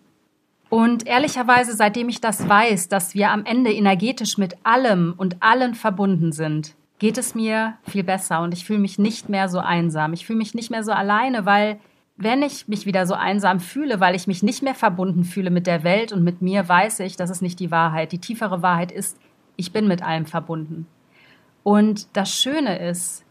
Und 0.69 1.07
ehrlicherweise, 1.07 1.75
seitdem 1.75 2.09
ich 2.09 2.21
das 2.21 2.47
weiß, 2.47 2.89
dass 2.89 3.15
wir 3.15 3.31
am 3.31 3.45
Ende 3.45 3.71
energetisch 3.71 4.37
mit 4.37 4.55
allem 4.63 5.13
und 5.17 5.37
allen 5.41 5.73
verbunden 5.73 6.31
sind, 6.31 6.75
geht 6.99 7.17
es 7.17 7.33
mir 7.33 7.75
viel 7.83 8.03
besser 8.03 8.41
und 8.41 8.53
ich 8.53 8.65
fühle 8.65 8.79
mich 8.79 8.99
nicht 8.99 9.29
mehr 9.29 9.49
so 9.49 9.59
einsam. 9.59 10.13
Ich 10.13 10.25
fühle 10.25 10.37
mich 10.37 10.53
nicht 10.53 10.69
mehr 10.69 10.83
so 10.83 10.91
alleine, 10.91 11.45
weil 11.45 11.79
wenn 12.17 12.43
ich 12.43 12.67
mich 12.67 12.85
wieder 12.85 13.07
so 13.07 13.13
einsam 13.13 13.61
fühle, 13.61 14.01
weil 14.01 14.13
ich 14.13 14.27
mich 14.27 14.43
nicht 14.43 14.61
mehr 14.61 14.75
verbunden 14.75 15.23
fühle 15.23 15.49
mit 15.49 15.65
der 15.65 15.83
Welt 15.83 16.11
und 16.11 16.23
mit 16.23 16.41
mir, 16.41 16.67
weiß 16.67 16.99
ich, 16.99 17.15
das 17.15 17.29
ist 17.29 17.41
nicht 17.41 17.59
die 17.61 17.71
Wahrheit. 17.71 18.11
Die 18.11 18.19
tiefere 18.19 18.61
Wahrheit 18.61 18.91
ist, 18.91 19.17
ich 19.55 19.71
bin 19.71 19.87
mit 19.87 20.03
allem 20.03 20.25
verbunden. 20.25 20.85
Und 21.63 22.07
das 22.13 22.33
Schöne 22.35 22.77
ist, 22.89 23.23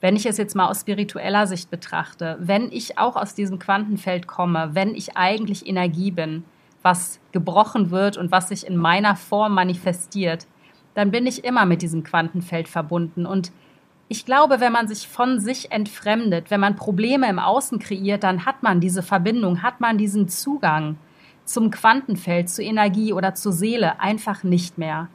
wenn 0.00 0.16
ich 0.16 0.26
es 0.26 0.38
jetzt 0.38 0.56
mal 0.56 0.68
aus 0.68 0.80
spiritueller 0.80 1.46
Sicht 1.46 1.70
betrachte, 1.70 2.38
wenn 2.40 2.72
ich 2.72 2.98
auch 2.98 3.16
aus 3.16 3.34
diesem 3.34 3.58
Quantenfeld 3.58 4.26
komme, 4.26 4.70
wenn 4.72 4.94
ich 4.94 5.16
eigentlich 5.16 5.66
Energie 5.66 6.10
bin, 6.10 6.44
was 6.82 7.20
gebrochen 7.32 7.90
wird 7.90 8.16
und 8.16 8.30
was 8.30 8.48
sich 8.48 8.66
in 8.66 8.76
meiner 8.76 9.14
Form 9.14 9.54
manifestiert, 9.54 10.46
dann 10.94 11.10
bin 11.10 11.26
ich 11.26 11.44
immer 11.44 11.66
mit 11.66 11.82
diesem 11.82 12.02
Quantenfeld 12.02 12.68
verbunden. 12.68 13.26
Und 13.26 13.52
ich 14.08 14.24
glaube, 14.24 14.60
wenn 14.60 14.72
man 14.72 14.88
sich 14.88 15.06
von 15.06 15.38
sich 15.38 15.70
entfremdet, 15.70 16.50
wenn 16.50 16.60
man 16.60 16.76
Probleme 16.76 17.28
im 17.28 17.38
Außen 17.38 17.78
kreiert, 17.78 18.24
dann 18.24 18.46
hat 18.46 18.62
man 18.62 18.80
diese 18.80 19.02
Verbindung, 19.02 19.62
hat 19.62 19.80
man 19.80 19.98
diesen 19.98 20.28
Zugang 20.28 20.96
zum 21.44 21.70
Quantenfeld, 21.70 22.48
zur 22.48 22.64
Energie 22.64 23.12
oder 23.12 23.34
zur 23.34 23.52
Seele 23.52 24.00
einfach 24.00 24.42
nicht 24.42 24.78
mehr. 24.78 25.08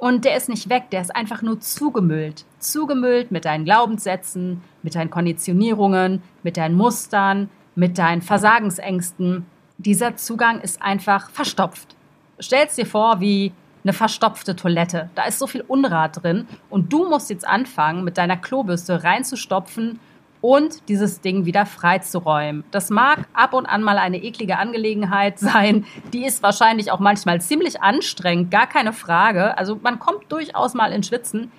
Und 0.00 0.24
der 0.24 0.34
ist 0.38 0.48
nicht 0.48 0.70
weg, 0.70 0.84
der 0.92 1.02
ist 1.02 1.14
einfach 1.14 1.42
nur 1.42 1.60
zugemüllt. 1.60 2.46
Zugemüllt 2.58 3.30
mit 3.30 3.44
deinen 3.44 3.66
Glaubenssätzen, 3.66 4.62
mit 4.82 4.94
deinen 4.94 5.10
Konditionierungen, 5.10 6.22
mit 6.42 6.56
deinen 6.56 6.74
Mustern, 6.74 7.50
mit 7.74 7.98
deinen 7.98 8.22
Versagensängsten. 8.22 9.44
Dieser 9.76 10.16
Zugang 10.16 10.62
ist 10.62 10.80
einfach 10.80 11.28
verstopft. 11.28 11.96
Stell's 12.38 12.76
dir 12.76 12.86
vor 12.86 13.20
wie 13.20 13.52
eine 13.84 13.92
verstopfte 13.92 14.56
Toilette. 14.56 15.10
Da 15.14 15.24
ist 15.24 15.38
so 15.38 15.46
viel 15.46 15.60
Unrat 15.68 16.22
drin 16.22 16.46
und 16.70 16.90
du 16.94 17.06
musst 17.06 17.28
jetzt 17.28 17.46
anfangen, 17.46 18.02
mit 18.02 18.16
deiner 18.16 18.38
Klobürste 18.38 19.04
reinzustopfen 19.04 20.00
und 20.40 20.88
dieses 20.88 21.20
Ding 21.20 21.44
wieder 21.44 21.66
freizuräumen. 21.66 22.64
Das 22.70 22.90
mag 22.90 23.26
ab 23.34 23.52
und 23.52 23.66
an 23.66 23.82
mal 23.82 23.98
eine 23.98 24.22
eklige 24.22 24.58
Angelegenheit 24.58 25.38
sein. 25.38 25.84
Die 26.12 26.24
ist 26.24 26.42
wahrscheinlich 26.42 26.90
auch 26.90 27.00
manchmal 27.00 27.40
ziemlich 27.40 27.82
anstrengend, 27.82 28.50
gar 28.50 28.66
keine 28.66 28.92
Frage. 28.92 29.56
Also 29.58 29.78
man 29.82 29.98
kommt 29.98 30.30
durchaus 30.30 30.74
mal 30.74 30.92
in 30.92 31.02
Schwitzen. 31.02 31.50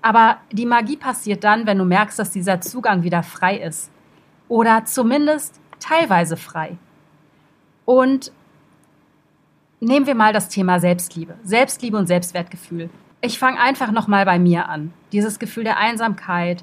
Aber 0.00 0.38
die 0.52 0.66
Magie 0.66 0.96
passiert 0.96 1.42
dann, 1.42 1.66
wenn 1.66 1.78
du 1.78 1.84
merkst, 1.84 2.18
dass 2.18 2.30
dieser 2.30 2.60
Zugang 2.60 3.02
wieder 3.02 3.22
frei 3.22 3.56
ist. 3.56 3.90
Oder 4.48 4.84
zumindest 4.84 5.60
teilweise 5.80 6.36
frei. 6.36 6.78
Und 7.84 8.32
nehmen 9.80 10.06
wir 10.06 10.14
mal 10.14 10.32
das 10.32 10.48
Thema 10.48 10.78
Selbstliebe. 10.78 11.34
Selbstliebe 11.42 11.96
und 11.96 12.06
Selbstwertgefühl. 12.06 12.90
Ich 13.20 13.38
fange 13.38 13.60
einfach 13.60 13.90
nochmal 13.90 14.24
bei 14.24 14.38
mir 14.38 14.68
an. 14.68 14.92
Dieses 15.10 15.40
Gefühl 15.40 15.64
der 15.64 15.78
Einsamkeit, 15.78 16.62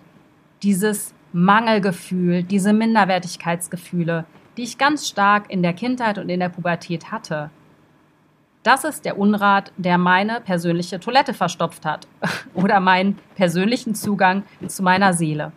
dieses 0.63 1.14
Mangelgefühl, 1.35 2.43
diese 2.43 2.71
Minderwertigkeitsgefühle, 2.71 4.23
die 4.55 4.63
ich 4.63 4.77
ganz 4.77 5.09
stark 5.09 5.51
in 5.51 5.63
der 5.63 5.73
Kindheit 5.73 6.17
und 6.17 6.29
in 6.29 6.39
der 6.39 6.47
Pubertät 6.47 7.11
hatte. 7.11 7.49
Das 8.63 8.85
ist 8.85 9.03
der 9.03 9.19
Unrat, 9.19 9.73
der 9.75 9.97
meine 9.97 10.39
persönliche 10.39 10.97
Toilette 10.97 11.33
verstopft 11.33 11.85
hat 11.85 12.07
oder 12.53 12.79
meinen 12.79 13.19
persönlichen 13.35 13.95
Zugang 13.95 14.43
zu 14.65 14.81
meiner 14.81 15.11
Seele. 15.11 15.51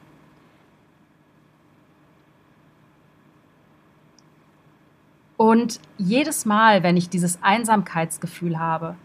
Und 5.36 5.78
jedes 5.96 6.44
Mal, 6.44 6.82
wenn 6.82 6.96
ich 6.96 7.08
dieses 7.08 7.40
Einsamkeitsgefühl 7.40 8.58
habe, 8.58 8.96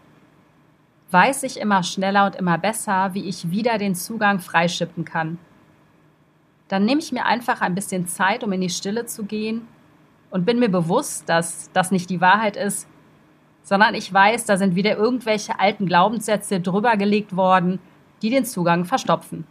weiß 1.12 1.44
ich 1.44 1.60
immer 1.60 1.84
schneller 1.84 2.26
und 2.26 2.34
immer 2.34 2.58
besser, 2.58 3.14
wie 3.14 3.28
ich 3.28 3.52
wieder 3.52 3.78
den 3.78 3.94
Zugang 3.94 4.40
freischippen 4.40 5.04
kann. 5.04 5.38
Dann 6.68 6.84
nehme 6.84 7.00
ich 7.00 7.12
mir 7.12 7.26
einfach 7.26 7.60
ein 7.60 7.74
bisschen 7.74 8.06
Zeit, 8.06 8.42
um 8.42 8.52
in 8.52 8.60
die 8.60 8.70
Stille 8.70 9.06
zu 9.06 9.24
gehen 9.24 9.66
und 10.30 10.46
bin 10.46 10.58
mir 10.58 10.68
bewusst, 10.68 11.28
dass 11.28 11.70
das 11.72 11.90
nicht 11.90 12.10
die 12.10 12.20
Wahrheit 12.20 12.56
ist, 12.56 12.88
sondern 13.62 13.94
ich 13.94 14.12
weiß, 14.12 14.44
da 14.44 14.56
sind 14.56 14.74
wieder 14.74 14.96
irgendwelche 14.96 15.58
alten 15.58 15.86
Glaubenssätze 15.86 16.60
drüber 16.60 16.96
gelegt 16.96 17.36
worden, 17.36 17.78
die 18.22 18.30
den 18.30 18.44
Zugang 18.44 18.84
verstopfen. 18.84 19.46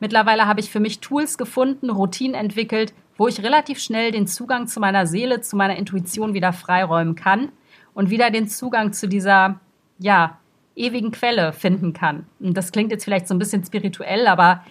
Mittlerweile 0.00 0.46
habe 0.46 0.60
ich 0.60 0.70
für 0.70 0.80
mich 0.80 1.00
Tools 1.00 1.38
gefunden, 1.38 1.90
Routinen 1.90 2.34
entwickelt, 2.34 2.92
wo 3.16 3.28
ich 3.28 3.42
relativ 3.42 3.78
schnell 3.78 4.10
den 4.10 4.26
Zugang 4.26 4.66
zu 4.66 4.80
meiner 4.80 5.06
Seele, 5.06 5.40
zu 5.40 5.56
meiner 5.56 5.76
Intuition 5.76 6.34
wieder 6.34 6.52
freiräumen 6.52 7.14
kann 7.14 7.52
und 7.94 8.10
wieder 8.10 8.30
den 8.30 8.48
Zugang 8.48 8.92
zu 8.92 9.08
dieser, 9.08 9.60
ja, 9.98 10.38
ewigen 10.76 11.12
Quelle 11.12 11.52
finden 11.52 11.92
kann. 11.92 12.26
Und 12.40 12.56
das 12.56 12.72
klingt 12.72 12.90
jetzt 12.90 13.04
vielleicht 13.04 13.28
so 13.28 13.34
ein 13.34 13.38
bisschen 13.38 13.64
spirituell, 13.64 14.26
aber 14.26 14.64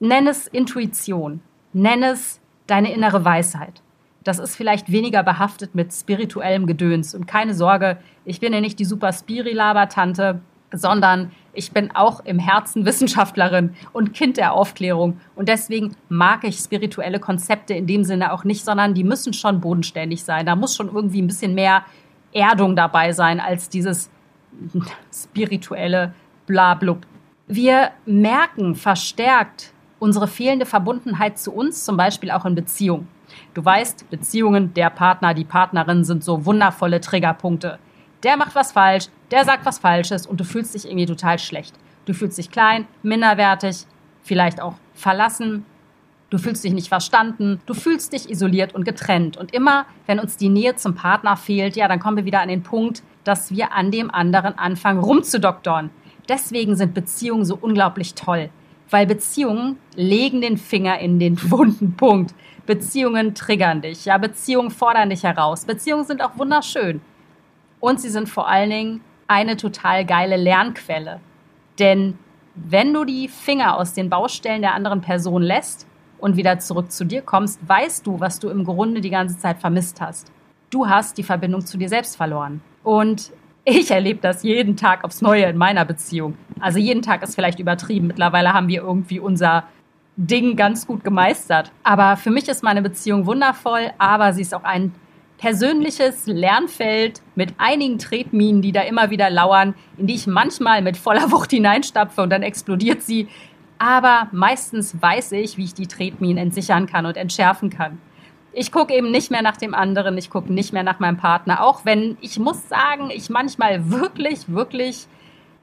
nenn 0.00 0.26
es 0.26 0.46
Intuition, 0.46 1.40
nenn 1.72 2.02
es 2.02 2.40
deine 2.66 2.92
innere 2.92 3.24
Weisheit. 3.24 3.82
Das 4.24 4.38
ist 4.38 4.56
vielleicht 4.56 4.92
weniger 4.92 5.22
behaftet 5.22 5.74
mit 5.74 5.92
spirituellem 5.92 6.66
Gedöns. 6.66 7.14
Und 7.14 7.26
keine 7.26 7.54
Sorge, 7.54 7.98
ich 8.24 8.40
bin 8.40 8.52
ja 8.52 8.60
nicht 8.60 8.78
die 8.78 8.84
super 8.84 9.12
Spiri-Laber-Tante, 9.12 10.40
sondern 10.72 11.32
ich 11.52 11.72
bin 11.72 11.90
auch 11.94 12.24
im 12.24 12.38
Herzen 12.38 12.84
Wissenschaftlerin 12.84 13.74
und 13.92 14.12
Kind 14.12 14.36
der 14.36 14.52
Aufklärung. 14.52 15.20
Und 15.36 15.48
deswegen 15.48 15.96
mag 16.08 16.44
ich 16.44 16.58
spirituelle 16.58 17.18
Konzepte 17.18 17.74
in 17.74 17.86
dem 17.86 18.04
Sinne 18.04 18.32
auch 18.32 18.44
nicht, 18.44 18.64
sondern 18.64 18.94
die 18.94 19.04
müssen 19.04 19.32
schon 19.32 19.60
bodenständig 19.60 20.22
sein. 20.22 20.46
Da 20.46 20.54
muss 20.54 20.76
schon 20.76 20.88
irgendwie 20.88 21.22
ein 21.22 21.26
bisschen 21.26 21.54
mehr 21.54 21.84
Erdung 22.32 22.76
dabei 22.76 23.12
sein 23.12 23.40
als 23.40 23.68
dieses 23.68 24.10
spirituelle 25.12 26.14
Blablub. 26.46 27.06
Wir 27.48 27.90
merken 28.06 28.76
verstärkt 28.76 29.72
unsere 30.00 30.26
fehlende 30.26 30.66
Verbundenheit 30.66 31.38
zu 31.38 31.52
uns, 31.52 31.84
zum 31.84 31.96
Beispiel 31.96 32.32
auch 32.32 32.44
in 32.44 32.56
Beziehungen. 32.56 33.06
Du 33.54 33.64
weißt, 33.64 34.10
Beziehungen, 34.10 34.74
der 34.74 34.90
Partner, 34.90 35.34
die 35.34 35.44
Partnerin 35.44 36.02
sind 36.02 36.24
so 36.24 36.44
wundervolle 36.44 37.00
Triggerpunkte 37.00 37.78
der 38.22 38.36
macht 38.36 38.54
was 38.54 38.72
falsch, 38.72 39.06
der 39.30 39.44
sagt 39.44 39.64
was 39.66 39.78
Falsches 39.78 40.26
und 40.26 40.40
du 40.40 40.44
fühlst 40.44 40.74
dich 40.74 40.84
irgendwie 40.86 41.06
total 41.06 41.38
schlecht. 41.38 41.74
Du 42.04 42.12
fühlst 42.14 42.38
dich 42.38 42.50
klein, 42.50 42.86
minderwertig, 43.02 43.86
vielleicht 44.22 44.60
auch 44.60 44.74
verlassen. 44.94 45.64
Du 46.28 46.38
fühlst 46.38 46.62
dich 46.62 46.72
nicht 46.72 46.88
verstanden, 46.88 47.60
du 47.66 47.74
fühlst 47.74 48.12
dich 48.12 48.30
isoliert 48.30 48.74
und 48.74 48.84
getrennt. 48.84 49.36
Und 49.36 49.52
immer, 49.52 49.86
wenn 50.06 50.20
uns 50.20 50.36
die 50.36 50.48
Nähe 50.48 50.76
zum 50.76 50.94
Partner 50.94 51.36
fehlt, 51.36 51.74
ja, 51.76 51.88
dann 51.88 51.98
kommen 51.98 52.18
wir 52.18 52.24
wieder 52.24 52.40
an 52.40 52.48
den 52.48 52.62
Punkt, 52.62 53.02
dass 53.24 53.50
wir 53.50 53.72
an 53.72 53.90
dem 53.90 54.12
anderen 54.12 54.56
anfangen 54.56 55.00
rumzudoktern. 55.00 55.90
Deswegen 56.28 56.76
sind 56.76 56.94
Beziehungen 56.94 57.44
so 57.44 57.58
unglaublich 57.60 58.14
toll, 58.14 58.50
weil 58.90 59.06
Beziehungen 59.06 59.78
legen 59.94 60.40
den 60.40 60.58
Finger 60.58 60.98
in 60.98 61.18
den 61.18 61.50
wunden 61.50 61.96
Punkt. 61.96 62.34
Beziehungen 62.66 63.34
triggern 63.34 63.82
dich, 63.82 64.04
ja, 64.04 64.18
Beziehungen 64.18 64.70
fordern 64.70 65.10
dich 65.10 65.24
heraus. 65.24 65.64
Beziehungen 65.64 66.04
sind 66.04 66.22
auch 66.22 66.36
wunderschön. 66.36 67.00
Und 67.80 68.00
sie 68.00 68.10
sind 68.10 68.28
vor 68.28 68.48
allen 68.48 68.70
Dingen 68.70 69.00
eine 69.26 69.56
total 69.56 70.04
geile 70.04 70.36
Lernquelle. 70.36 71.20
Denn 71.78 72.18
wenn 72.54 72.92
du 72.92 73.04
die 73.04 73.28
Finger 73.28 73.76
aus 73.76 73.94
den 73.94 74.10
Baustellen 74.10 74.62
der 74.62 74.74
anderen 74.74 75.00
Person 75.00 75.42
lässt 75.42 75.86
und 76.18 76.36
wieder 76.36 76.58
zurück 76.58 76.92
zu 76.92 77.04
dir 77.04 77.22
kommst, 77.22 77.66
weißt 77.66 78.06
du, 78.06 78.20
was 78.20 78.38
du 78.38 78.50
im 78.50 78.64
Grunde 78.64 79.00
die 79.00 79.10
ganze 79.10 79.38
Zeit 79.38 79.58
vermisst 79.58 80.00
hast. 80.00 80.30
Du 80.68 80.88
hast 80.88 81.16
die 81.16 81.22
Verbindung 81.22 81.64
zu 81.64 81.78
dir 81.78 81.88
selbst 81.88 82.16
verloren. 82.16 82.60
Und 82.82 83.32
ich 83.64 83.90
erlebe 83.90 84.20
das 84.20 84.42
jeden 84.42 84.76
Tag 84.76 85.04
aufs 85.04 85.20
Neue 85.20 85.44
in 85.44 85.56
meiner 85.56 85.84
Beziehung. 85.84 86.36
Also 86.60 86.78
jeden 86.78 87.02
Tag 87.02 87.22
ist 87.22 87.34
vielleicht 87.34 87.60
übertrieben. 87.60 88.06
Mittlerweile 88.06 88.52
haben 88.52 88.68
wir 88.68 88.82
irgendwie 88.82 89.20
unser 89.20 89.64
Ding 90.16 90.56
ganz 90.56 90.86
gut 90.86 91.04
gemeistert. 91.04 91.72
Aber 91.82 92.16
für 92.16 92.30
mich 92.30 92.48
ist 92.48 92.62
meine 92.62 92.82
Beziehung 92.82 93.26
wundervoll, 93.26 93.90
aber 93.98 94.32
sie 94.32 94.42
ist 94.42 94.54
auch 94.54 94.64
ein 94.64 94.94
persönliches 95.38 96.26
Lernfeld 96.26 97.22
mit 97.34 97.54
einigen 97.56 97.98
Tretminen, 97.98 98.60
die 98.60 98.72
da 98.72 98.82
immer 98.82 99.08
wieder 99.08 99.30
lauern, 99.30 99.74
in 99.96 100.06
die 100.06 100.14
ich 100.14 100.26
manchmal 100.26 100.82
mit 100.82 100.98
voller 100.98 101.30
Wucht 101.32 101.50
hineinstapfe 101.50 102.20
und 102.20 102.30
dann 102.30 102.42
explodiert 102.42 103.02
sie. 103.02 103.28
Aber 103.78 104.28
meistens 104.32 105.00
weiß 105.00 105.32
ich, 105.32 105.56
wie 105.56 105.64
ich 105.64 105.72
die 105.72 105.86
Tretminen 105.86 106.36
entsichern 106.36 106.86
kann 106.86 107.06
und 107.06 107.16
entschärfen 107.16 107.70
kann. 107.70 107.98
Ich 108.52 108.72
gucke 108.72 108.94
eben 108.94 109.10
nicht 109.10 109.30
mehr 109.30 109.42
nach 109.42 109.56
dem 109.56 109.74
anderen, 109.74 110.18
ich 110.18 110.28
gucke 110.28 110.52
nicht 110.52 110.72
mehr 110.72 110.82
nach 110.82 110.98
meinem 110.98 111.16
Partner, 111.16 111.62
auch 111.62 111.84
wenn 111.84 112.16
ich 112.20 112.38
muss 112.38 112.68
sagen, 112.68 113.10
ich 113.10 113.30
manchmal 113.30 113.90
wirklich, 113.90 114.48
wirklich 114.48 115.06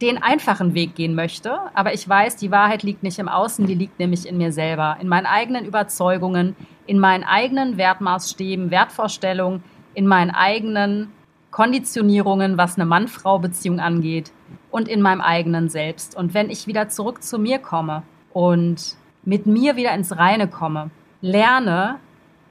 den 0.01 0.22
einfachen 0.22 0.74
Weg 0.74 0.96
gehen 0.96 1.15
möchte. 1.15 1.58
Aber 1.74 1.94
ich 1.94 2.08
weiß, 2.08 2.38
die 2.38 2.51
Wahrheit 2.51 2.84
liegt 2.84 3.03
nicht 3.03 3.20
im 3.20 3.27
Außen, 3.27 3.65
die 3.65 3.74
liegt 3.74 4.00
nämlich 4.00 4.27
in 4.27 4.38
mir 4.38 4.51
selber, 4.51 4.98
in 5.01 5.08
meinen 5.08 5.25
eigenen 5.25 5.65
Überzeugungen, 5.65 6.56
in 6.86 7.00
meinen 7.00 7.24
eigenen 7.24 7.77
Wertmaßstäben, 7.77 8.72
Wertvorstellungen, 8.72 9.63
in 9.94 10.08
meinen 10.08 10.32
eigenen 10.32 11.12
Konditionierungen, 11.51 12.58
was 12.58 12.75
eine 12.75 12.86
Mann-Frau-Beziehung 12.86 13.79
angeht 13.79 14.32
und 14.70 14.88
in 14.88 15.01
meinem 15.01 15.22
eigenen 15.22 15.70
Selbst. 15.70 16.15
Und 16.15 16.34
wenn 16.34 16.50
ich 16.50 16.67
wieder 16.67 16.89
zurück 16.89 17.24
zu 17.24 17.39
mir 17.39 17.58
komme 17.60 18.03
und 18.32 18.96
mit 19.24 19.46
mir 19.46 19.75
wieder 19.75 19.94
ins 19.94 20.15
Reine 20.15 20.48
komme, 20.48 20.91
lerne, 21.22 21.96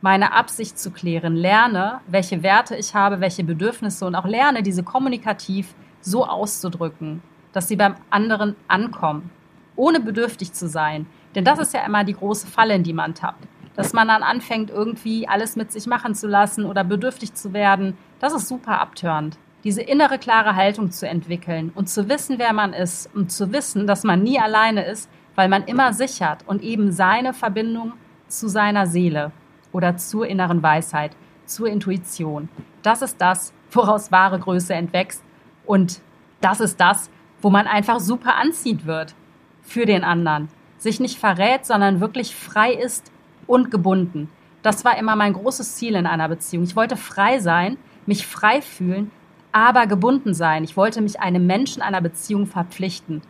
meine 0.07 0.35
Absicht 0.35 0.79
zu 0.79 0.93
klären, 0.93 1.35
lerne, 1.35 1.99
welche 2.07 2.45
Werte 2.45 2.77
ich 2.77 2.95
habe, 2.95 3.19
welche 3.19 3.43
Bedürfnisse 3.43 4.07
und 4.07 4.15
auch 4.15 4.25
lerne, 4.25 4.63
diese 4.63 4.85
kommunikativ 4.85 5.75
so 6.01 6.25
auszudrücken, 6.25 7.25
dass 7.53 7.67
sie 7.67 7.75
beim 7.75 7.97
anderen 8.09 8.55
ankommen, 8.69 9.31
ohne 9.75 9.99
bedürftig 9.99 10.53
zu 10.53 10.69
sein. 10.69 11.07
Denn 11.35 11.45
das 11.45 11.59
ist 11.59 11.75
ja 11.75 11.85
immer 11.85 12.05
die 12.05 12.13
große 12.13 12.47
Falle, 12.47 12.77
in 12.77 12.85
die 12.85 12.93
man 12.93 13.15
tappt 13.15 13.49
dass 13.75 13.93
man 13.93 14.09
dann 14.09 14.23
anfängt, 14.23 14.71
irgendwie 14.71 15.29
alles 15.29 15.55
mit 15.57 15.71
sich 15.71 15.87
machen 15.87 16.15
zu 16.15 16.29
lassen 16.29 16.65
oder 16.65 16.83
bedürftig 16.83 17.35
zu 17.35 17.53
werden, 17.53 17.99
das 18.21 18.33
ist 18.33 18.49
super 18.49 18.81
abtörend. 18.81 19.37
Diese 19.65 19.83
innere 19.83 20.19
klare 20.19 20.57
Haltung 20.57 20.93
zu 20.93 21.07
entwickeln 21.07 21.73
und 21.75 21.91
zu 21.91 22.09
wissen, 22.09 22.39
wer 22.39 22.55
man 22.55 22.73
ist 22.73 23.11
und 23.15 23.31
zu 23.33 23.53
wissen, 23.53 23.87
dass 23.87 24.03
man 24.03 24.23
nie 24.23 24.39
alleine 24.39 24.87
ist, 24.87 25.11
weil 25.35 25.49
man 25.49 25.65
immer 25.65 25.93
sichert 25.93 26.45
und 26.47 26.63
eben 26.63 26.91
seine 26.91 27.35
Verbindung 27.35 27.93
zu 28.29 28.49
seiner 28.49 28.87
Seele 28.87 29.33
oder 29.77 29.99
zur 29.99 30.27
inneren 30.27 30.63
Weisheit, 30.63 31.15
zur 31.45 31.69
Intuition. 31.69 32.49
Das 32.83 33.03
ist 33.03 33.21
das, 33.21 33.53
woraus 33.71 34.11
wahre 34.11 34.39
Größe 34.39 34.73
entwächst 34.73 35.23
und 35.67 36.01
das 36.41 36.61
ist 36.61 36.81
das, 36.81 37.11
wo 37.43 37.51
man 37.51 37.67
einfach 37.67 38.01
super 38.01 38.37
anziehend 38.37 38.87
wird 38.87 39.15
für 39.61 39.85
den 39.85 40.03
anderen, 40.03 40.49
sich 40.79 40.99
nicht 40.99 41.19
verrät, 41.19 41.67
sondern 41.67 42.01
wirklich 42.01 42.35
frei 42.35 42.73
ist 42.73 43.13
und 43.47 43.71
gebunden. 43.71 44.31
Das 44.63 44.83
war 44.87 44.97
immer 44.97 45.15
mein 45.15 45.35
großes 45.35 45.77
Ziel 45.77 45.95
in 45.95 46.07
einer 46.07 46.31
Beziehung. 46.31 46.65
Ich 46.65 46.75
wollte 46.75 46.97
frei 46.97 47.39
sein, 47.39 47.77
mich 48.07 48.27
frei 48.27 48.63
fühlen, 48.63 49.11
aber 49.53 49.87
gebunden 49.87 50.33
sein. 50.33 50.65
Ich 50.65 50.79
wollte 50.79 51.03
mich 51.03 51.21
einem 51.21 51.47
Menschen 51.47 51.83
einer 51.83 52.01
Beziehung 52.01 52.47
verpflichten. 52.47 53.21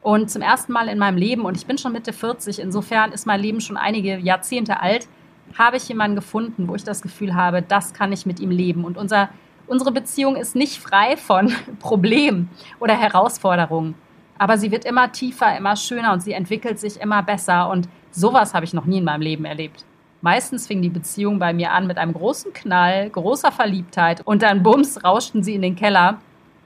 Und 0.00 0.30
zum 0.30 0.40
ersten 0.40 0.72
Mal 0.72 0.88
in 0.88 0.98
meinem 0.98 1.18
Leben, 1.18 1.42
und 1.42 1.58
ich 1.58 1.66
bin 1.66 1.76
schon 1.76 1.92
Mitte 1.92 2.14
40, 2.14 2.58
insofern 2.58 3.12
ist 3.12 3.26
mein 3.26 3.40
Leben 3.40 3.60
schon 3.60 3.76
einige 3.76 4.16
Jahrzehnte 4.16 4.80
alt, 4.80 5.08
habe 5.58 5.76
ich 5.76 5.88
jemanden 5.88 6.16
gefunden, 6.16 6.68
wo 6.68 6.74
ich 6.74 6.84
das 6.84 7.02
Gefühl 7.02 7.34
habe, 7.34 7.62
das 7.62 7.94
kann 7.94 8.12
ich 8.12 8.26
mit 8.26 8.40
ihm 8.40 8.50
leben. 8.50 8.84
Und 8.84 8.96
unser, 8.96 9.28
unsere 9.66 9.92
Beziehung 9.92 10.36
ist 10.36 10.56
nicht 10.56 10.80
frei 10.80 11.16
von 11.16 11.52
Problemen 11.78 12.50
oder 12.80 12.94
Herausforderungen. 12.94 13.94
Aber 14.36 14.58
sie 14.58 14.70
wird 14.70 14.84
immer 14.84 15.12
tiefer, 15.12 15.56
immer 15.56 15.76
schöner 15.76 16.12
und 16.12 16.20
sie 16.20 16.32
entwickelt 16.32 16.78
sich 16.78 17.00
immer 17.00 17.22
besser. 17.22 17.70
Und 17.70 17.88
sowas 18.10 18.52
habe 18.52 18.64
ich 18.64 18.74
noch 18.74 18.84
nie 18.84 18.98
in 18.98 19.04
meinem 19.04 19.22
Leben 19.22 19.44
erlebt. 19.44 19.84
Meistens 20.24 20.66
fing 20.66 20.80
die 20.80 20.88
Beziehung 20.88 21.38
bei 21.38 21.52
mir 21.52 21.72
an 21.72 21.86
mit 21.86 21.98
einem 21.98 22.14
großen 22.14 22.52
Knall, 22.54 23.10
großer 23.10 23.52
Verliebtheit 23.52 24.22
und 24.24 24.40
dann 24.40 24.62
bums 24.62 25.04
rauschten 25.04 25.42
sie 25.42 25.54
in 25.54 25.60
den 25.60 25.76
Keller 25.76 26.18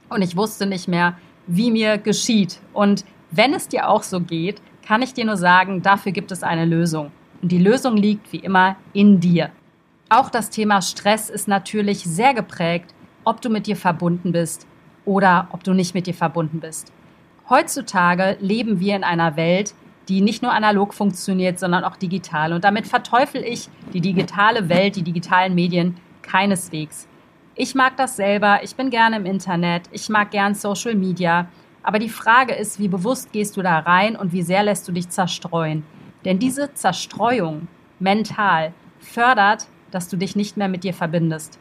und 0.08 0.22
ich 0.22 0.36
wusste 0.36 0.64
nicht 0.64 0.86
mehr, 0.86 1.18
wie 1.48 1.72
mir 1.72 1.98
geschieht. 1.98 2.60
Und 2.72 3.04
wenn 3.32 3.52
es 3.52 3.66
dir 3.66 3.88
auch 3.88 4.04
so 4.04 4.20
geht, 4.20 4.62
kann 4.86 5.02
ich 5.02 5.12
dir 5.12 5.24
nur 5.24 5.36
sagen, 5.36 5.82
dafür 5.82 6.12
gibt 6.12 6.30
es 6.30 6.44
eine 6.44 6.64
Lösung. 6.64 7.10
Und 7.42 7.52
die 7.52 7.58
Lösung 7.58 7.96
liegt 7.96 8.32
wie 8.32 8.38
immer 8.38 8.76
in 8.92 9.20
dir. 9.20 9.50
Auch 10.08 10.30
das 10.30 10.50
Thema 10.50 10.82
Stress 10.82 11.30
ist 11.30 11.48
natürlich 11.48 12.04
sehr 12.04 12.34
geprägt, 12.34 12.94
ob 13.24 13.40
du 13.40 13.50
mit 13.50 13.66
dir 13.66 13.76
verbunden 13.76 14.32
bist 14.32 14.66
oder 15.04 15.48
ob 15.52 15.62
du 15.64 15.74
nicht 15.74 15.94
mit 15.94 16.06
dir 16.06 16.14
verbunden 16.14 16.60
bist. 16.60 16.92
Heutzutage 17.48 18.36
leben 18.40 18.80
wir 18.80 18.96
in 18.96 19.04
einer 19.04 19.36
Welt, 19.36 19.74
die 20.08 20.20
nicht 20.20 20.42
nur 20.42 20.52
analog 20.52 20.94
funktioniert, 20.94 21.58
sondern 21.58 21.84
auch 21.84 21.96
digital. 21.96 22.52
Und 22.52 22.64
damit 22.64 22.86
verteufel 22.86 23.42
ich 23.42 23.68
die 23.92 24.00
digitale 24.00 24.68
Welt, 24.68 24.96
die 24.96 25.02
digitalen 25.02 25.54
Medien 25.54 25.96
keineswegs. 26.22 27.06
Ich 27.54 27.74
mag 27.74 27.96
das 27.96 28.16
selber, 28.16 28.60
ich 28.62 28.76
bin 28.76 28.90
gerne 28.90 29.16
im 29.16 29.26
Internet, 29.26 29.82
ich 29.92 30.08
mag 30.08 30.30
gern 30.30 30.54
Social 30.54 30.94
Media, 30.94 31.48
aber 31.82 31.98
die 31.98 32.08
Frage 32.08 32.54
ist, 32.54 32.78
wie 32.78 32.88
bewusst 32.88 33.32
gehst 33.32 33.56
du 33.56 33.62
da 33.62 33.78
rein 33.80 34.16
und 34.16 34.32
wie 34.32 34.42
sehr 34.42 34.62
lässt 34.62 34.86
du 34.88 34.92
dich 34.92 35.08
zerstreuen? 35.08 35.84
Denn 36.28 36.38
diese 36.38 36.74
Zerstreuung 36.74 37.68
mental 37.98 38.74
fördert, 39.00 39.66
dass 39.90 40.08
du 40.08 40.18
dich 40.18 40.36
nicht 40.36 40.58
mehr 40.58 40.68
mit 40.68 40.84
dir 40.84 40.92
verbindest. 40.92 41.58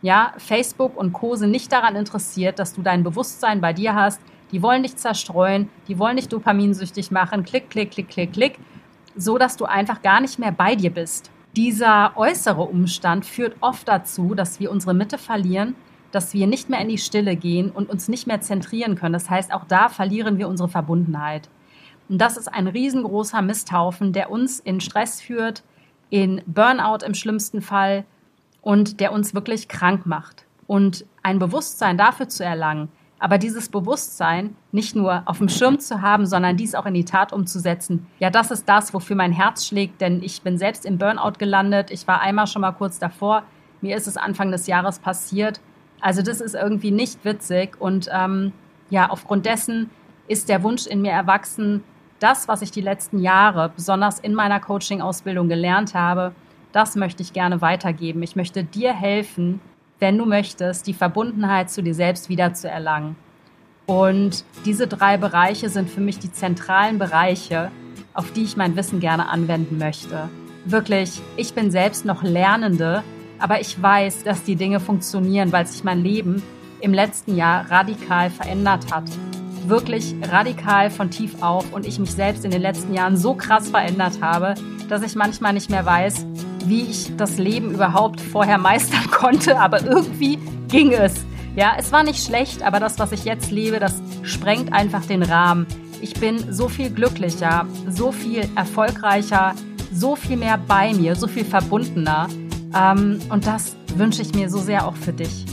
Ja, 0.00 0.32
Facebook 0.38 0.96
und 0.96 1.12
Co. 1.12 1.36
sind 1.36 1.50
nicht 1.50 1.70
daran 1.70 1.96
interessiert, 1.96 2.58
dass 2.58 2.72
du 2.72 2.80
dein 2.80 3.04
Bewusstsein 3.04 3.60
bei 3.60 3.74
dir 3.74 3.94
hast. 3.94 4.18
Die 4.52 4.62
wollen 4.62 4.84
dich 4.84 4.96
zerstreuen, 4.96 5.68
die 5.86 5.98
wollen 5.98 6.16
dich 6.16 6.28
dopaminsüchtig 6.28 7.10
machen, 7.10 7.44
klick, 7.44 7.68
klick, 7.68 7.90
klick, 7.90 8.08
klick, 8.08 8.32
klick, 8.32 8.58
so 9.16 9.36
dass 9.36 9.58
du 9.58 9.66
einfach 9.66 10.00
gar 10.00 10.22
nicht 10.22 10.38
mehr 10.38 10.52
bei 10.52 10.76
dir 10.76 10.90
bist. 10.90 11.30
Dieser 11.54 12.16
äußere 12.16 12.62
Umstand 12.62 13.26
führt 13.26 13.56
oft 13.60 13.86
dazu, 13.86 14.34
dass 14.34 14.60
wir 14.60 14.70
unsere 14.70 14.94
Mitte 14.94 15.18
verlieren 15.18 15.74
dass 16.16 16.32
wir 16.32 16.46
nicht 16.46 16.70
mehr 16.70 16.80
in 16.80 16.88
die 16.88 16.96
Stille 16.96 17.36
gehen 17.36 17.70
und 17.70 17.90
uns 17.90 18.08
nicht 18.08 18.26
mehr 18.26 18.40
zentrieren 18.40 18.94
können. 18.94 19.12
Das 19.12 19.28
heißt, 19.28 19.52
auch 19.52 19.64
da 19.64 19.90
verlieren 19.90 20.38
wir 20.38 20.48
unsere 20.48 20.68
Verbundenheit. 20.68 21.50
Und 22.08 22.18
das 22.18 22.36
ist 22.36 22.48
ein 22.48 22.66
riesengroßer 22.66 23.42
Misthaufen, 23.42 24.12
der 24.12 24.30
uns 24.30 24.60
in 24.60 24.80
Stress 24.80 25.20
führt, 25.20 25.62
in 26.10 26.42
Burnout 26.46 27.04
im 27.04 27.14
schlimmsten 27.14 27.62
Fall 27.62 28.04
und 28.62 29.00
der 29.00 29.12
uns 29.12 29.34
wirklich 29.34 29.68
krank 29.68 30.06
macht. 30.06 30.44
Und 30.66 31.04
ein 31.22 31.38
Bewusstsein 31.38 31.98
dafür 31.98 32.28
zu 32.28 32.44
erlangen, 32.44 32.88
aber 33.18 33.38
dieses 33.38 33.68
Bewusstsein 33.68 34.56
nicht 34.72 34.94
nur 34.94 35.22
auf 35.24 35.38
dem 35.38 35.48
Schirm 35.48 35.78
zu 35.78 36.02
haben, 36.02 36.26
sondern 36.26 36.56
dies 36.56 36.74
auch 36.74 36.86
in 36.86 36.94
die 36.94 37.04
Tat 37.04 37.32
umzusetzen, 37.32 38.06
ja, 38.18 38.30
das 38.30 38.50
ist 38.50 38.68
das, 38.68 38.92
wofür 38.92 39.16
mein 39.16 39.32
Herz 39.32 39.66
schlägt, 39.66 40.00
denn 40.00 40.22
ich 40.22 40.42
bin 40.42 40.58
selbst 40.58 40.84
im 40.84 40.98
Burnout 40.98 41.38
gelandet. 41.38 41.90
Ich 41.90 42.06
war 42.06 42.20
einmal 42.20 42.46
schon 42.46 42.62
mal 42.62 42.72
kurz 42.72 42.98
davor. 42.98 43.44
Mir 43.80 43.96
ist 43.96 44.06
es 44.06 44.16
Anfang 44.16 44.50
des 44.50 44.66
Jahres 44.66 44.98
passiert 44.98 45.60
also 46.00 46.22
das 46.22 46.40
ist 46.40 46.54
irgendwie 46.54 46.90
nicht 46.90 47.24
witzig 47.24 47.80
und 47.80 48.08
ähm, 48.12 48.52
ja, 48.90 49.10
aufgrund 49.10 49.46
dessen 49.46 49.90
ist 50.28 50.48
der 50.48 50.62
Wunsch 50.62 50.86
in 50.86 51.02
mir 51.02 51.12
erwachsen, 51.12 51.82
das, 52.20 52.48
was 52.48 52.62
ich 52.62 52.70
die 52.70 52.80
letzten 52.80 53.20
Jahre, 53.20 53.70
besonders 53.74 54.18
in 54.18 54.34
meiner 54.34 54.60
Coaching-Ausbildung 54.60 55.48
gelernt 55.48 55.94
habe, 55.94 56.32
das 56.72 56.96
möchte 56.96 57.22
ich 57.22 57.32
gerne 57.32 57.60
weitergeben. 57.60 58.22
Ich 58.22 58.36
möchte 58.36 58.64
dir 58.64 58.92
helfen, 58.92 59.60
wenn 59.98 60.18
du 60.18 60.26
möchtest, 60.26 60.86
die 60.86 60.94
Verbundenheit 60.94 61.70
zu 61.70 61.82
dir 61.82 61.94
selbst 61.94 62.28
wieder 62.28 62.54
zu 62.54 62.68
erlangen. 62.68 63.16
Und 63.86 64.44
diese 64.64 64.86
drei 64.86 65.16
Bereiche 65.16 65.68
sind 65.68 65.88
für 65.88 66.00
mich 66.00 66.18
die 66.18 66.32
zentralen 66.32 66.98
Bereiche, 66.98 67.70
auf 68.14 68.32
die 68.32 68.44
ich 68.44 68.56
mein 68.56 68.76
Wissen 68.76 69.00
gerne 69.00 69.28
anwenden 69.28 69.78
möchte. 69.78 70.28
Wirklich, 70.64 71.20
ich 71.36 71.54
bin 71.54 71.70
selbst 71.70 72.04
noch 72.04 72.22
Lernende 72.22 73.04
aber 73.38 73.60
ich 73.60 73.80
weiß, 73.80 74.24
dass 74.24 74.44
die 74.44 74.56
Dinge 74.56 74.80
funktionieren, 74.80 75.52
weil 75.52 75.66
sich 75.66 75.84
mein 75.84 76.02
Leben 76.02 76.42
im 76.80 76.92
letzten 76.92 77.36
Jahr 77.36 77.70
radikal 77.70 78.30
verändert 78.30 78.92
hat. 78.92 79.04
Wirklich 79.68 80.14
radikal 80.22 80.90
von 80.90 81.10
tief 81.10 81.42
auf 81.42 81.72
und 81.72 81.86
ich 81.86 81.98
mich 81.98 82.12
selbst 82.12 82.44
in 82.44 82.50
den 82.50 82.62
letzten 82.62 82.94
Jahren 82.94 83.16
so 83.16 83.34
krass 83.34 83.68
verändert 83.68 84.20
habe, 84.20 84.54
dass 84.88 85.02
ich 85.02 85.14
manchmal 85.16 85.52
nicht 85.52 85.70
mehr 85.70 85.84
weiß, 85.84 86.24
wie 86.66 86.82
ich 86.82 87.16
das 87.16 87.38
Leben 87.38 87.72
überhaupt 87.72 88.20
vorher 88.20 88.58
meistern 88.58 89.06
konnte, 89.10 89.58
aber 89.58 89.82
irgendwie 89.84 90.38
ging 90.68 90.92
es. 90.92 91.24
Ja, 91.56 91.72
es 91.78 91.90
war 91.90 92.02
nicht 92.02 92.24
schlecht, 92.24 92.62
aber 92.62 92.80
das, 92.80 92.98
was 92.98 93.12
ich 93.12 93.24
jetzt 93.24 93.50
lebe, 93.50 93.80
das 93.80 93.94
sprengt 94.22 94.72
einfach 94.72 95.04
den 95.06 95.22
Rahmen. 95.22 95.66
Ich 96.02 96.14
bin 96.14 96.52
so 96.52 96.68
viel 96.68 96.90
glücklicher, 96.90 97.66
so 97.88 98.12
viel 98.12 98.46
erfolgreicher, 98.54 99.54
so 99.92 100.16
viel 100.16 100.36
mehr 100.36 100.58
bei 100.58 100.92
mir, 100.92 101.16
so 101.16 101.26
viel 101.26 101.44
verbundener. 101.44 102.28
Ähm, 102.74 103.20
und 103.30 103.46
das 103.46 103.76
wünsche 103.96 104.22
ich 104.22 104.34
mir 104.34 104.50
so 104.50 104.58
sehr 104.58 104.86
auch 104.86 104.96
für 104.96 105.12
dich. 105.12 105.46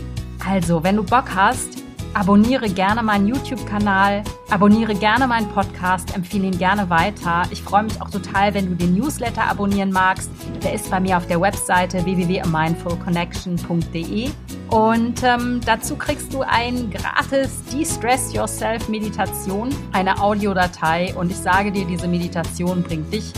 Also, 0.45 0.83
wenn 0.83 0.97
du 0.97 1.03
Bock 1.03 1.33
hast, 1.33 1.72
abonniere 2.13 2.69
gerne 2.69 3.01
meinen 3.03 3.27
YouTube-Kanal, 3.27 4.23
abonniere 4.49 4.95
gerne 4.95 5.27
meinen 5.27 5.49
Podcast, 5.49 6.15
empfehle 6.15 6.47
ihn 6.47 6.57
gerne 6.57 6.89
weiter. 6.89 7.43
Ich 7.51 7.61
freue 7.61 7.83
mich 7.83 8.01
auch 8.01 8.09
total, 8.09 8.53
wenn 8.53 8.67
du 8.67 8.75
den 8.75 8.93
Newsletter 8.95 9.49
abonnieren 9.49 9.91
magst. 9.91 10.31
Der 10.63 10.73
ist 10.73 10.89
bei 10.91 10.99
mir 10.99 11.15
auf 11.17 11.25
der 11.27 11.39
Webseite 11.41 12.03
www.mindfulconnection.de. 12.05 14.29
Und 14.69 15.23
ähm, 15.23 15.61
dazu 15.65 15.95
kriegst 15.95 16.31
du 16.33 16.41
ein 16.41 16.91
gratis 16.91 17.63
De-Stress 17.71 18.33
Yourself 18.33 18.89
Meditation, 18.89 19.69
eine 19.91 20.19
Audiodatei. 20.19 21.13
Und 21.15 21.31
ich 21.31 21.37
sage 21.37 21.71
dir, 21.71 21.85
diese 21.85 22.07
Meditation 22.07 22.81
bringt 22.83 23.13
dich 23.13 23.33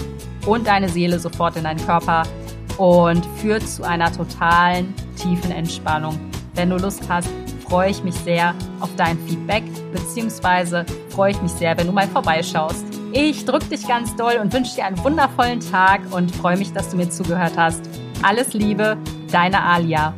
und 0.45 0.67
deine 0.67 0.89
Seele 0.89 1.19
sofort 1.19 1.55
in 1.57 1.63
deinen 1.63 1.83
Körper 1.85 2.23
und 2.77 3.25
führt 3.37 3.67
zu 3.67 3.83
einer 3.83 4.11
totalen 4.11 4.93
tiefen 5.15 5.51
Entspannung. 5.51 6.19
Wenn 6.53 6.69
du 6.69 6.77
Lust 6.77 7.03
hast, 7.09 7.29
freue 7.67 7.91
ich 7.91 8.03
mich 8.03 8.15
sehr 8.15 8.53
auf 8.79 8.89
dein 8.95 9.17
Feedback, 9.27 9.63
beziehungsweise 9.91 10.85
freue 11.09 11.31
ich 11.31 11.41
mich 11.41 11.51
sehr, 11.51 11.77
wenn 11.77 11.87
du 11.87 11.93
mal 11.93 12.07
vorbeischaust. 12.07 12.85
Ich 13.11 13.45
drücke 13.45 13.65
dich 13.65 13.87
ganz 13.87 14.15
doll 14.15 14.39
und 14.41 14.53
wünsche 14.53 14.75
dir 14.75 14.85
einen 14.85 15.01
wundervollen 15.03 15.59
Tag 15.59 16.01
und 16.11 16.35
freue 16.35 16.57
mich, 16.57 16.73
dass 16.73 16.89
du 16.89 16.97
mir 16.97 17.09
zugehört 17.09 17.53
hast. 17.55 17.81
Alles 18.21 18.53
Liebe, 18.53 18.97
deine 19.31 19.61
Alia. 19.61 20.13